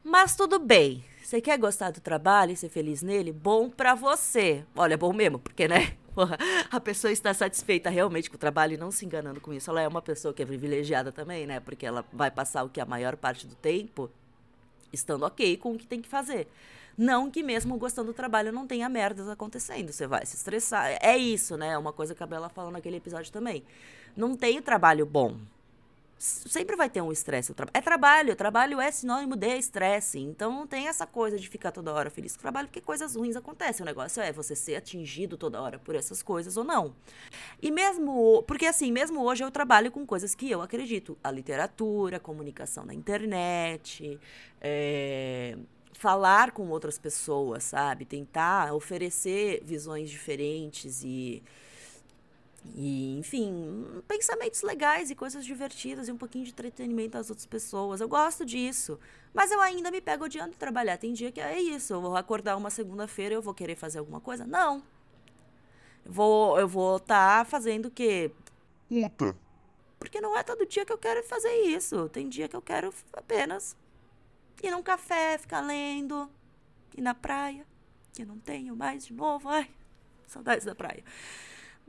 Mas 0.04 0.36
tudo 0.36 0.60
bem. 0.60 1.04
Você 1.20 1.40
quer 1.40 1.58
gostar 1.58 1.90
do 1.90 2.00
trabalho 2.00 2.52
e 2.52 2.56
ser 2.56 2.68
feliz 2.68 3.02
nele? 3.02 3.32
Bom 3.32 3.68
pra 3.68 3.96
você. 3.96 4.64
Olha, 4.76 4.96
bom 4.96 5.12
mesmo, 5.12 5.40
porque, 5.40 5.66
né? 5.66 5.96
A 6.70 6.78
pessoa 6.78 7.10
está 7.10 7.34
satisfeita 7.34 7.90
realmente 7.90 8.30
com 8.30 8.36
o 8.36 8.38
trabalho 8.38 8.74
e 8.74 8.76
não 8.76 8.92
se 8.92 9.04
enganando 9.04 9.40
com 9.40 9.52
isso. 9.52 9.70
Ela 9.70 9.82
é 9.82 9.88
uma 9.88 10.00
pessoa 10.00 10.32
que 10.32 10.40
é 10.40 10.46
privilegiada 10.46 11.10
também, 11.10 11.44
né? 11.44 11.58
Porque 11.58 11.84
ela 11.84 12.04
vai 12.12 12.30
passar 12.30 12.62
o 12.62 12.68
que 12.68 12.80
a 12.80 12.86
maior 12.86 13.16
parte 13.16 13.44
do 13.44 13.56
tempo 13.56 14.08
estando 14.92 15.24
ok 15.24 15.56
com 15.56 15.72
o 15.72 15.76
que 15.76 15.84
tem 15.84 16.00
que 16.00 16.08
fazer. 16.08 16.46
Não 16.96 17.30
que 17.30 17.42
mesmo 17.42 17.76
gostando 17.76 18.12
do 18.12 18.14
trabalho 18.14 18.52
não 18.52 18.66
tenha 18.66 18.88
merdas 18.88 19.28
acontecendo. 19.28 19.92
Você 19.92 20.06
vai 20.06 20.24
se 20.24 20.36
estressar. 20.36 20.96
É 21.00 21.16
isso, 21.16 21.56
né? 21.56 21.72
É 21.72 21.78
uma 21.78 21.92
coisa 21.92 22.14
que 22.14 22.22
a 22.22 22.26
Bela 22.26 22.48
falou 22.48 22.70
naquele 22.70 22.96
episódio 22.96 23.30
também. 23.30 23.62
Não 24.16 24.34
tem 24.34 24.62
trabalho 24.62 25.04
bom. 25.04 25.36
Sempre 26.18 26.76
vai 26.76 26.88
ter 26.88 27.02
um 27.02 27.12
estresse. 27.12 27.54
É 27.74 27.80
trabalho. 27.82 28.34
Trabalho 28.34 28.80
é 28.80 28.90
sinônimo 28.90 29.36
de 29.36 29.58
estresse. 29.58 30.18
Então 30.18 30.50
não 30.50 30.66
tem 30.66 30.88
essa 30.88 31.06
coisa 31.06 31.38
de 31.38 31.46
ficar 31.46 31.70
toda 31.70 31.92
hora 31.92 32.08
feliz 32.08 32.34
com 32.34 32.38
o 32.38 32.42
trabalho, 32.42 32.68
porque 32.68 32.80
coisas 32.80 33.14
ruins 33.14 33.36
acontecem. 33.36 33.84
O 33.84 33.86
negócio 33.86 34.22
é 34.22 34.32
você 34.32 34.56
ser 34.56 34.76
atingido 34.76 35.36
toda 35.36 35.60
hora 35.60 35.78
por 35.78 35.94
essas 35.94 36.22
coisas 36.22 36.56
ou 36.56 36.64
não. 36.64 36.94
E 37.60 37.70
mesmo. 37.70 38.42
Porque 38.44 38.64
assim, 38.64 38.90
mesmo 38.90 39.22
hoje 39.22 39.44
eu 39.44 39.50
trabalho 39.50 39.92
com 39.92 40.06
coisas 40.06 40.34
que 40.34 40.50
eu 40.50 40.62
acredito. 40.62 41.18
A 41.22 41.30
literatura, 41.30 42.16
a 42.16 42.20
comunicação 42.20 42.86
na 42.86 42.94
internet, 42.94 44.18
é, 44.62 45.58
falar 45.96 46.52
com 46.52 46.68
outras 46.68 46.98
pessoas, 46.98 47.64
sabe? 47.64 48.04
Tentar 48.04 48.72
oferecer 48.74 49.62
visões 49.64 50.10
diferentes 50.10 51.02
e. 51.02 51.42
E, 52.74 53.16
enfim, 53.16 54.02
pensamentos 54.08 54.60
legais 54.62 55.08
e 55.08 55.14
coisas 55.14 55.44
divertidas 55.44 56.08
e 56.08 56.12
um 56.12 56.16
pouquinho 56.16 56.44
de 56.44 56.50
entretenimento 56.50 57.16
às 57.16 57.30
outras 57.30 57.46
pessoas. 57.46 58.00
Eu 58.00 58.08
gosto 58.08 58.44
disso. 58.44 58.98
Mas 59.32 59.52
eu 59.52 59.60
ainda 59.60 59.88
me 59.88 60.00
pego 60.00 60.24
odiando 60.24 60.56
trabalhar. 60.56 60.96
Tem 60.96 61.12
dia 61.12 61.30
que 61.30 61.40
é 61.40 61.60
isso. 61.60 61.92
Eu 61.92 62.00
vou 62.00 62.16
acordar 62.16 62.56
uma 62.56 62.68
segunda-feira 62.68 63.34
e 63.34 63.36
eu 63.36 63.42
vou 63.42 63.54
querer 63.54 63.76
fazer 63.76 64.00
alguma 64.00 64.20
coisa? 64.20 64.44
Não. 64.44 64.82
Vou 66.04 66.58
eu 66.58 66.66
vou 66.66 66.96
estar 66.96 67.46
fazendo 67.46 67.86
o 67.86 67.90
quê? 67.90 68.32
Puta. 68.88 69.36
Porque 70.00 70.20
não 70.20 70.36
é 70.36 70.42
todo 70.42 70.66
dia 70.66 70.84
que 70.84 70.92
eu 70.92 70.98
quero 70.98 71.22
fazer 71.22 71.54
isso. 71.62 72.08
Tem 72.08 72.28
dia 72.28 72.48
que 72.48 72.56
eu 72.56 72.62
quero 72.62 72.92
apenas 73.12 73.76
ir 74.62 74.70
num 74.70 74.82
café, 74.82 75.38
ficar 75.38 75.60
lendo, 75.60 76.30
ir 76.96 77.02
na 77.02 77.14
praia, 77.14 77.66
que 78.12 78.24
não 78.24 78.38
tenho 78.38 78.76
mais 78.76 79.06
de 79.06 79.12
novo. 79.12 79.48
Ai, 79.48 79.68
saudades 80.26 80.64
da 80.64 80.74
praia. 80.74 81.02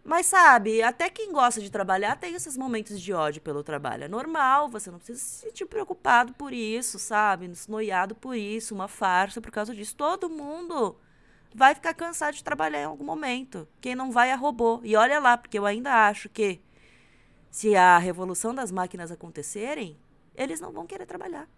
Mas 0.04 0.26
sabe, 0.28 0.82
até 0.82 1.10
quem 1.10 1.34
gosta 1.34 1.60
de 1.60 1.70
trabalhar 1.70 2.16
tem 2.16 2.34
esses 2.34 2.56
momentos 2.56 3.02
de 3.02 3.12
ódio 3.12 3.42
pelo 3.42 3.62
trabalho. 3.62 4.06
É 4.06 4.08
normal, 4.08 4.70
você 4.70 4.90
não 4.90 5.00
precisa 5.00 5.20
se 5.20 5.42
sentir 5.42 5.66
preocupado 5.66 6.34
por 6.34 6.54
isso, 6.54 6.98
sabe? 6.98 7.52
Noiado 7.68 8.16
por 8.16 8.34
isso, 8.34 8.74
uma 8.74 8.88
farsa 8.88 9.42
por 9.42 9.52
causa 9.52 9.76
disso. 9.76 9.96
Todo 9.98 10.30
mundo 10.30 10.96
vai 11.54 11.76
ficar 11.76 11.94
cansado 11.94 12.36
de 12.36 12.44
trabalhar 12.44 12.82
em 12.82 12.86
algum 12.86 13.04
momento. 13.04 13.68
Quem 13.82 13.96
não 13.96 14.10
vai 14.10 14.30
é 14.30 14.36
robô. 14.36 14.80
E 14.82 14.96
olha 14.96 15.20
lá, 15.20 15.38
porque 15.38 15.60
eu 15.60 15.66
ainda 15.66 16.08
acho 16.08 16.30
que 16.30 16.62
se 17.52 17.76
a 17.76 17.98
revolução 17.98 18.56
das 18.56 18.72
máquinas 18.72 19.12
acontecerem, 19.12 20.00
eles 20.36 20.62
não 20.62 20.72
vão 20.72 20.86
querer 20.86 21.06
trabalhar. 21.06 21.50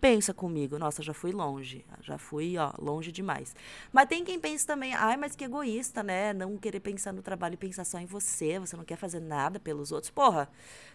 Pensa 0.00 0.32
comigo, 0.32 0.78
nossa, 0.78 1.02
já 1.02 1.12
fui 1.12 1.32
longe, 1.32 1.84
já 2.02 2.16
fui, 2.16 2.56
ó, 2.56 2.72
longe 2.78 3.10
demais. 3.10 3.54
Mas 3.92 4.06
tem 4.06 4.24
quem 4.24 4.38
pense 4.38 4.64
também, 4.64 4.94
ai, 4.94 5.16
mas 5.16 5.34
que 5.34 5.44
egoísta, 5.44 6.04
né? 6.04 6.32
Não 6.32 6.56
querer 6.56 6.78
pensar 6.78 7.12
no 7.12 7.20
trabalho 7.20 7.54
e 7.54 7.56
pensar 7.56 7.84
só 7.84 7.98
em 7.98 8.06
você, 8.06 8.60
você 8.60 8.76
não 8.76 8.84
quer 8.84 8.96
fazer 8.96 9.18
nada 9.18 9.58
pelos 9.58 9.90
outros. 9.90 10.10
Porra, 10.10 10.48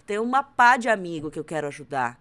tem 0.05 0.19
uma 0.19 0.41
pá 0.41 0.77
de 0.77 0.87
amigo 0.87 1.29
que 1.29 1.37
eu 1.37 1.43
quero 1.43 1.67
ajudar. 1.67 2.17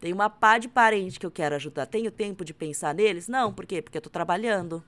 Tem 0.00 0.10
uma 0.10 0.30
pá 0.30 0.56
de 0.56 0.68
parente 0.68 1.20
que 1.20 1.26
eu 1.26 1.30
quero 1.30 1.54
ajudar. 1.54 1.84
Tenho 1.84 2.10
tempo 2.10 2.46
de 2.46 2.54
pensar 2.54 2.94
neles? 2.94 3.28
Não, 3.28 3.52
por 3.52 3.66
quê? 3.66 3.82
Porque 3.82 3.98
eu 3.98 4.02
tô 4.02 4.08
trabalhando. 4.08 4.82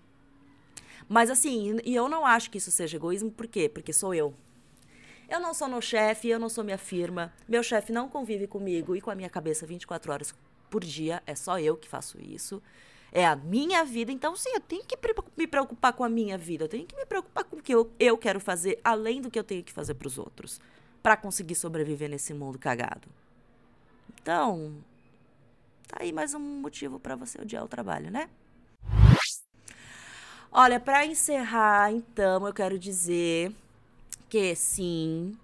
Mas 1.06 1.28
assim, 1.28 1.78
e 1.84 1.94
eu 1.94 2.08
não 2.08 2.24
acho 2.24 2.50
que 2.50 2.56
isso 2.56 2.70
seja 2.70 2.96
egoísmo, 2.96 3.30
por 3.30 3.46
quê? 3.46 3.68
Porque 3.68 3.92
sou 3.92 4.14
eu. 4.14 4.34
Eu 5.28 5.40
não 5.40 5.52
sou 5.52 5.68
meu 5.68 5.82
chefe, 5.82 6.28
eu 6.28 6.38
não 6.38 6.48
sou 6.48 6.64
minha 6.64 6.78
firma. 6.78 7.34
Meu 7.46 7.62
chefe 7.62 7.92
não 7.92 8.08
convive 8.08 8.46
comigo 8.46 8.96
e 8.96 9.00
com 9.02 9.10
a 9.10 9.14
minha 9.14 9.28
cabeça 9.28 9.66
24 9.66 10.10
horas 10.10 10.34
por 10.68 10.84
dia. 10.84 11.22
É 11.26 11.34
só 11.34 11.58
eu 11.58 11.76
que 11.76 11.88
faço 11.88 12.18
isso. 12.20 12.62
É 13.12 13.26
a 13.26 13.34
minha 13.36 13.84
vida. 13.84 14.12
Então, 14.12 14.36
sim, 14.36 14.50
eu 14.54 14.60
tenho 14.60 14.84
que 14.84 14.96
me 15.36 15.46
preocupar 15.46 15.92
com 15.94 16.04
a 16.04 16.08
minha 16.08 16.36
vida. 16.38 16.64
Eu 16.64 16.68
tenho 16.68 16.86
que 16.86 16.96
me 16.96 17.06
preocupar 17.06 17.44
com 17.44 17.56
o 17.56 17.62
que 17.62 17.74
eu, 17.74 17.90
eu 17.98 18.18
quero 18.18 18.40
fazer, 18.40 18.78
além 18.84 19.20
do 19.20 19.30
que 19.30 19.38
eu 19.38 19.44
tenho 19.44 19.62
que 19.64 19.72
fazer 19.72 19.94
para 19.94 20.08
os 20.08 20.18
outros. 20.18 20.60
para 21.02 21.16
conseguir 21.16 21.54
sobreviver 21.54 22.08
nesse 22.10 22.34
mundo 22.34 22.58
cagado. 22.58 23.08
Então, 24.20 24.74
tá 25.86 25.98
aí 26.00 26.12
mais 26.12 26.34
um 26.34 26.40
motivo 26.40 26.98
para 27.00 27.16
você 27.16 27.40
odiar 27.40 27.64
o 27.64 27.68
trabalho, 27.68 28.10
né? 28.10 28.28
Olha, 30.50 30.80
para 30.80 31.04
encerrar, 31.06 31.92
então, 31.92 32.46
eu 32.46 32.52
quero 32.54 32.78
dizer 32.78 33.52
que 34.28 34.54
sim, 34.54 35.36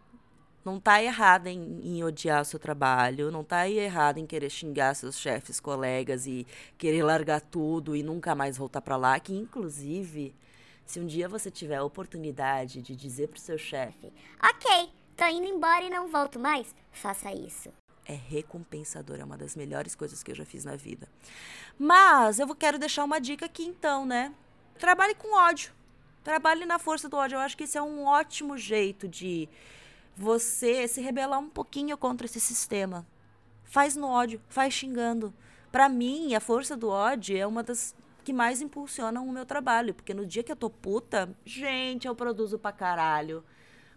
não 0.64 0.80
tá 0.80 1.02
errado 1.02 1.46
em, 1.48 1.80
em 1.82 2.02
odiar 2.04 2.42
o 2.42 2.44
seu 2.44 2.58
trabalho, 2.58 3.30
não 3.30 3.44
tá 3.44 3.68
errado 3.68 4.18
em 4.18 4.26
querer 4.26 4.50
xingar 4.50 4.94
seus 4.94 5.18
chefes, 5.18 5.60
colegas 5.60 6.26
e 6.26 6.46
querer 6.78 7.02
largar 7.02 7.40
tudo 7.40 7.94
e 7.94 8.02
nunca 8.02 8.34
mais 8.34 8.56
voltar 8.56 8.80
para 8.80 8.96
lá, 8.96 9.18
que 9.20 9.34
inclusive, 9.34 10.34
se 10.86 10.98
um 11.00 11.06
dia 11.06 11.28
você 11.28 11.50
tiver 11.50 11.76
a 11.76 11.84
oportunidade 11.84 12.80
de 12.82 12.96
dizer 12.96 13.28
pro 13.28 13.40
seu 13.40 13.58
chefe, 13.58 14.12
Ok, 14.42 14.90
tô 15.16 15.24
indo 15.26 15.46
embora 15.46 15.84
e 15.84 15.90
não 15.90 16.08
volto 16.08 16.38
mais. 16.38 16.74
Faça 16.92 17.32
isso. 17.32 17.70
é 18.06 18.14
recompensador, 18.14 19.18
é 19.18 19.24
uma 19.24 19.36
das 19.38 19.56
melhores 19.56 19.94
coisas 19.94 20.22
que 20.22 20.30
eu 20.30 20.34
já 20.34 20.44
fiz 20.44 20.64
na 20.64 20.76
vida. 20.76 21.08
Mas 21.78 22.38
eu 22.38 22.54
quero 22.54 22.78
deixar 22.78 23.04
uma 23.04 23.18
dica 23.20 23.46
aqui 23.46 23.64
então, 23.64 24.04
né? 24.04 24.32
Trabalhe 24.78 25.14
com 25.14 25.34
ódio. 25.36 25.72
Trabalhe 26.22 26.66
na 26.66 26.78
força 26.78 27.08
do 27.08 27.16
ódio. 27.16 27.36
Eu 27.36 27.40
acho 27.40 27.56
que 27.56 27.64
esse 27.64 27.78
é 27.78 27.82
um 27.82 28.04
ótimo 28.06 28.56
jeito 28.58 29.08
de 29.08 29.48
você 30.16 30.86
se 30.86 31.00
rebelar 31.00 31.40
um 31.40 31.48
pouquinho 31.48 31.96
contra 31.96 32.26
esse 32.26 32.40
sistema. 32.40 33.06
Faz 33.64 33.96
no 33.96 34.06
ódio, 34.06 34.40
faz 34.48 34.72
xingando. 34.72 35.32
Pra 35.72 35.88
mim, 35.88 36.34
a 36.34 36.40
força 36.40 36.76
do 36.76 36.88
ódio 36.88 37.36
é 37.36 37.46
uma 37.46 37.62
das 37.62 37.94
que 38.22 38.32
mais 38.32 38.62
impulsionam 38.62 39.26
o 39.26 39.32
meu 39.32 39.44
trabalho. 39.44 39.92
Porque 39.92 40.14
no 40.14 40.24
dia 40.24 40.42
que 40.42 40.52
eu 40.52 40.56
tô 40.56 40.70
puta, 40.70 41.28
gente, 41.44 42.06
eu 42.06 42.14
produzo 42.14 42.58
pra 42.58 42.72
caralho. 42.72 43.44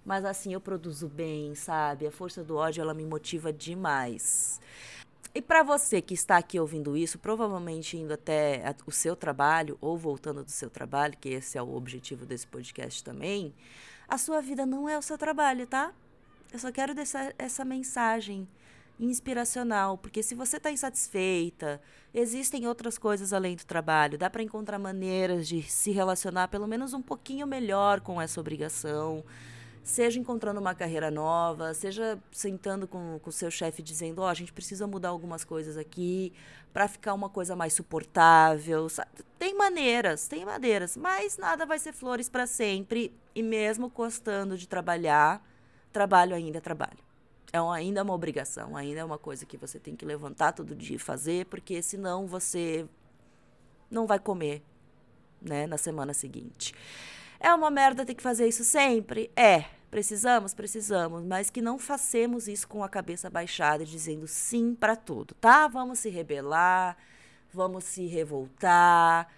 Mas 0.04 0.26
assim, 0.26 0.54
eu 0.54 0.62
produzo 0.62 1.08
bem, 1.08 1.54
sabe? 1.54 2.08
A 2.08 2.12
força 2.12 2.44
do 2.44 2.56
ódio, 2.56 2.82
ela 2.82 2.94
me 2.94 3.06
motiva 3.06 3.52
demais. 3.54 4.60
E 5.36 5.42
para 5.42 5.62
você 5.62 6.02
que 6.02 6.14
está 6.14 6.38
aqui 6.38 6.60
ouvindo 6.60 6.98
isso, 6.98 7.20
provavelmente 7.20 7.98
indo 7.98 8.14
até 8.14 8.74
o 8.88 8.92
seu 8.92 9.16
trabalho 9.16 9.78
ou 9.80 9.98
voltando 9.98 10.44
do 10.44 10.50
seu 10.50 10.70
trabalho, 10.70 11.18
que 11.20 11.30
esse 11.30 11.58
é 11.58 11.62
o 11.62 11.76
objetivo 11.76 12.26
desse 12.26 12.48
podcast 12.48 13.04
também, 13.04 13.54
a 14.08 14.18
sua 14.18 14.42
vida 14.42 14.66
não 14.66 14.90
é 14.90 14.98
o 14.98 15.02
seu 15.02 15.18
trabalho, 15.18 15.68
tá? 15.68 15.94
Eu 16.52 16.60
só 16.60 16.72
quero 16.72 16.96
deixar 16.96 17.34
essa 17.38 17.66
mensagem 17.66 18.48
inspiracional, 19.00 19.98
porque 19.98 20.24
se 20.24 20.34
você 20.34 20.58
está 20.58 20.72
insatisfeita, 20.72 21.80
existem 22.14 22.68
outras 22.68 22.98
coisas 22.98 23.32
além 23.32 23.56
do 23.56 23.66
trabalho, 23.66 24.18
dá 24.18 24.30
para 24.30 24.42
encontrar 24.42 24.80
maneiras 24.80 25.48
de 25.48 25.62
se 25.62 25.92
relacionar 25.92 26.48
pelo 26.48 26.68
menos 26.68 26.94
um 26.94 27.02
pouquinho 27.02 27.46
melhor 27.46 28.02
com 28.02 28.20
essa 28.20 28.40
obrigação, 28.40 29.24
seja 29.84 30.20
encontrando 30.20 30.60
uma 30.60 30.74
carreira 30.74 31.12
nova, 31.12 31.74
seja 31.74 32.20
sentando 32.32 32.88
com 32.88 33.20
o 33.24 33.32
seu 33.32 33.52
chefe 33.52 33.82
dizendo, 33.82 34.20
ó, 34.22 34.26
oh, 34.26 34.28
a 34.28 34.34
gente 34.34 34.52
precisa 34.52 34.88
mudar 34.88 35.10
algumas 35.10 35.44
coisas 35.44 35.78
aqui 35.78 36.34
para 36.74 36.88
ficar 36.88 37.14
uma 37.14 37.30
coisa 37.30 37.56
mais 37.56 37.74
suportável. 37.74 38.90
Sabe? 38.90 39.10
Tem 39.40 39.56
maneiras, 39.56 40.28
tem 40.28 40.44
maneiras, 40.44 40.98
mas 40.98 41.38
nada 41.38 41.66
vai 41.66 41.80
ser 41.80 41.94
flores 41.94 42.28
para 42.28 42.46
sempre 42.46 43.14
e 43.34 43.42
mesmo 43.42 43.90
gostando 43.90 44.58
de 44.58 44.68
trabalhar, 44.68 45.42
trabalho 45.98 46.36
ainda 46.36 46.60
é 46.60 46.62
trabalho 46.62 47.08
é 47.52 47.62
um, 47.62 47.72
ainda 47.72 48.04
uma 48.04 48.14
obrigação, 48.14 48.76
ainda 48.76 49.00
é 49.00 49.04
uma 49.04 49.18
coisa 49.18 49.46
que 49.46 49.58
você 49.58 49.80
tem 49.80 49.96
que 49.96 50.06
levantar 50.06 50.52
todo 50.52 50.76
dia 50.76 50.96
e 50.96 51.00
fazer, 51.00 51.46
porque 51.46 51.82
senão 51.82 52.28
você 52.28 52.86
não 53.90 54.06
vai 54.06 54.20
comer, 54.20 54.62
né, 55.42 55.66
na 55.66 55.78
semana 55.78 56.14
seguinte. 56.14 56.74
É 57.40 57.54
uma 57.54 57.70
merda 57.70 58.06
ter 58.06 58.16
que 58.16 58.24
fazer 58.24 58.48
isso 58.48 58.64
sempre? 58.64 59.32
É. 59.36 59.66
Precisamos? 59.90 60.54
Precisamos, 60.54 61.24
mas 61.24 61.50
que 61.50 61.62
não 61.62 61.80
façamos 61.80 62.50
isso 62.50 62.68
com 62.68 62.84
a 62.84 62.90
cabeça 62.90 63.30
baixada, 63.30 63.86
dizendo 63.86 64.28
sim 64.28 64.76
para 64.76 64.98
tudo, 64.98 65.34
tá? 65.36 65.66
Vamos 65.70 66.00
se 66.00 66.10
rebelar, 66.10 66.98
vamos 67.54 67.86
se 67.86 68.06
revoltar, 68.06 69.30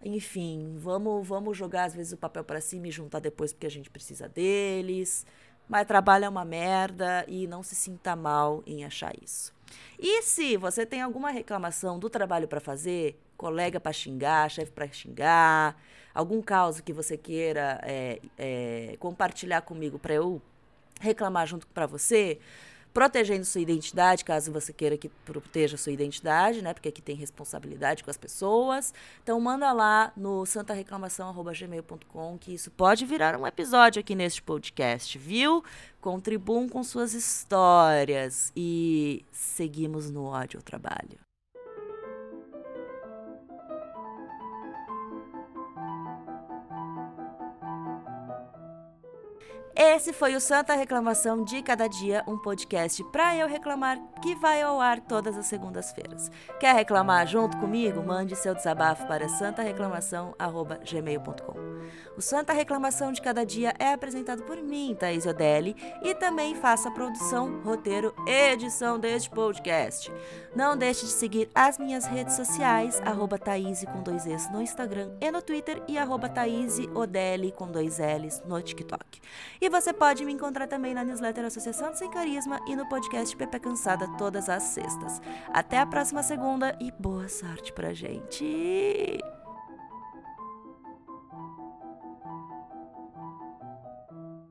enfim, 0.00 0.76
vamos, 0.78 1.26
vamos 1.26 1.58
jogar 1.58 1.86
às 1.86 1.94
vezes 1.94 2.12
o 2.12 2.16
papel 2.16 2.44
para 2.44 2.60
cima 2.60 2.86
e 2.86 2.92
juntar 2.92 3.18
depois 3.18 3.52
porque 3.52 3.66
a 3.66 3.70
gente 3.70 3.90
precisa 3.90 4.28
deles. 4.28 5.26
Mas 5.68 5.86
trabalho 5.86 6.24
é 6.24 6.28
uma 6.28 6.44
merda 6.44 7.24
e 7.26 7.46
não 7.46 7.62
se 7.62 7.74
sinta 7.74 8.14
mal 8.14 8.62
em 8.66 8.84
achar 8.84 9.12
isso. 9.22 9.52
E 9.98 10.22
se 10.22 10.56
você 10.56 10.86
tem 10.86 11.02
alguma 11.02 11.30
reclamação 11.30 11.98
do 11.98 12.08
trabalho 12.08 12.46
para 12.46 12.60
fazer, 12.60 13.18
colega 13.36 13.80
para 13.80 13.92
xingar, 13.92 14.50
chefe 14.50 14.70
para 14.70 14.86
xingar, 14.88 15.76
algum 16.14 16.40
caso 16.40 16.82
que 16.82 16.92
você 16.92 17.16
queira 17.16 17.80
é, 17.82 18.20
é, 18.38 18.96
compartilhar 18.98 19.62
comigo 19.62 19.98
para 19.98 20.14
eu 20.14 20.40
reclamar 21.00 21.46
junto 21.46 21.66
para 21.68 21.86
você, 21.86 22.38
protegendo 22.96 23.44
sua 23.44 23.60
identidade, 23.60 24.24
caso 24.24 24.50
você 24.50 24.72
queira 24.72 24.96
que 24.96 25.10
proteja 25.10 25.76
sua 25.76 25.92
identidade, 25.92 26.62
né? 26.62 26.72
Porque 26.72 26.88
aqui 26.88 27.02
tem 27.02 27.14
responsabilidade 27.14 28.02
com 28.02 28.08
as 28.10 28.16
pessoas. 28.16 28.94
Então 29.22 29.38
manda 29.38 29.70
lá 29.70 30.14
no 30.16 30.46
santareclamação@gmail.com 30.46 32.38
que 32.38 32.54
isso 32.54 32.70
pode 32.70 33.04
virar 33.04 33.38
um 33.38 33.46
episódio 33.46 34.00
aqui 34.00 34.14
neste 34.14 34.42
podcast, 34.42 35.18
viu? 35.18 35.62
Contribuam 36.00 36.66
com 36.70 36.82
suas 36.82 37.12
histórias 37.12 38.50
e 38.56 39.26
seguimos 39.30 40.10
no 40.10 40.24
ódio 40.24 40.56
ao 40.56 40.62
trabalho. 40.62 41.25
Esse 49.78 50.10
foi 50.10 50.34
o 50.34 50.40
Santa 50.40 50.74
Reclamação 50.74 51.44
de 51.44 51.60
Cada 51.60 51.86
Dia, 51.86 52.24
um 52.26 52.38
podcast 52.38 53.04
para 53.12 53.36
eu 53.36 53.46
reclamar 53.46 54.00
que 54.22 54.34
vai 54.34 54.62
ao 54.62 54.80
ar 54.80 55.00
todas 55.00 55.36
as 55.36 55.44
segundas-feiras. 55.44 56.30
Quer 56.58 56.74
reclamar 56.74 57.26
junto 57.26 57.58
comigo? 57.58 58.02
Mande 58.02 58.34
seu 58.36 58.54
desabafo 58.54 59.06
para 59.06 59.28
santareclamação@gmail.com. 59.28 61.76
O 62.16 62.22
Santa 62.22 62.54
Reclamação 62.54 63.12
de 63.12 63.20
Cada 63.20 63.44
Dia 63.44 63.74
é 63.78 63.92
apresentado 63.92 64.44
por 64.44 64.56
mim, 64.56 64.96
Thaís 64.98 65.26
Odelli, 65.26 65.76
e 66.02 66.14
também 66.14 66.54
faço 66.54 66.88
a 66.88 66.90
produção, 66.90 67.60
roteiro 67.60 68.14
e 68.26 68.52
edição 68.52 68.98
deste 68.98 69.28
podcast. 69.28 70.10
Não 70.54 70.74
deixe 70.74 71.04
de 71.04 71.12
seguir 71.12 71.50
as 71.54 71.76
minhas 71.76 72.06
redes 72.06 72.34
sociais, 72.34 72.98
arroba 73.04 73.38
Thaís 73.38 73.84
com 73.84 74.02
dois 74.02 74.26
Es 74.26 74.50
no 74.50 74.62
Instagram 74.62 75.10
e 75.20 75.30
no 75.30 75.42
Twitter 75.42 75.82
e 75.86 75.98
arroba 75.98 76.30
Thaís 76.30 76.78
Odelli 76.94 77.52
com 77.52 77.70
dois 77.70 77.98
L's 77.98 78.42
no 78.46 78.62
TikTok. 78.62 79.20
E 79.60 79.65
você 79.68 79.92
pode 79.92 80.24
me 80.24 80.32
encontrar 80.32 80.66
também 80.66 80.94
na 80.94 81.04
newsletter 81.04 81.44
Associação 81.44 81.94
Sem 81.94 82.10
Carisma 82.10 82.60
e 82.66 82.76
no 82.76 82.88
podcast 82.88 83.36
Pepe 83.36 83.60
Cansada 83.60 84.08
todas 84.16 84.48
as 84.48 84.62
sextas. 84.62 85.20
Até 85.52 85.78
a 85.78 85.86
próxima 85.86 86.22
segunda 86.22 86.76
e 86.80 86.90
boa 86.92 87.28
sorte 87.28 87.72
pra 87.72 87.92
gente! 87.92 89.18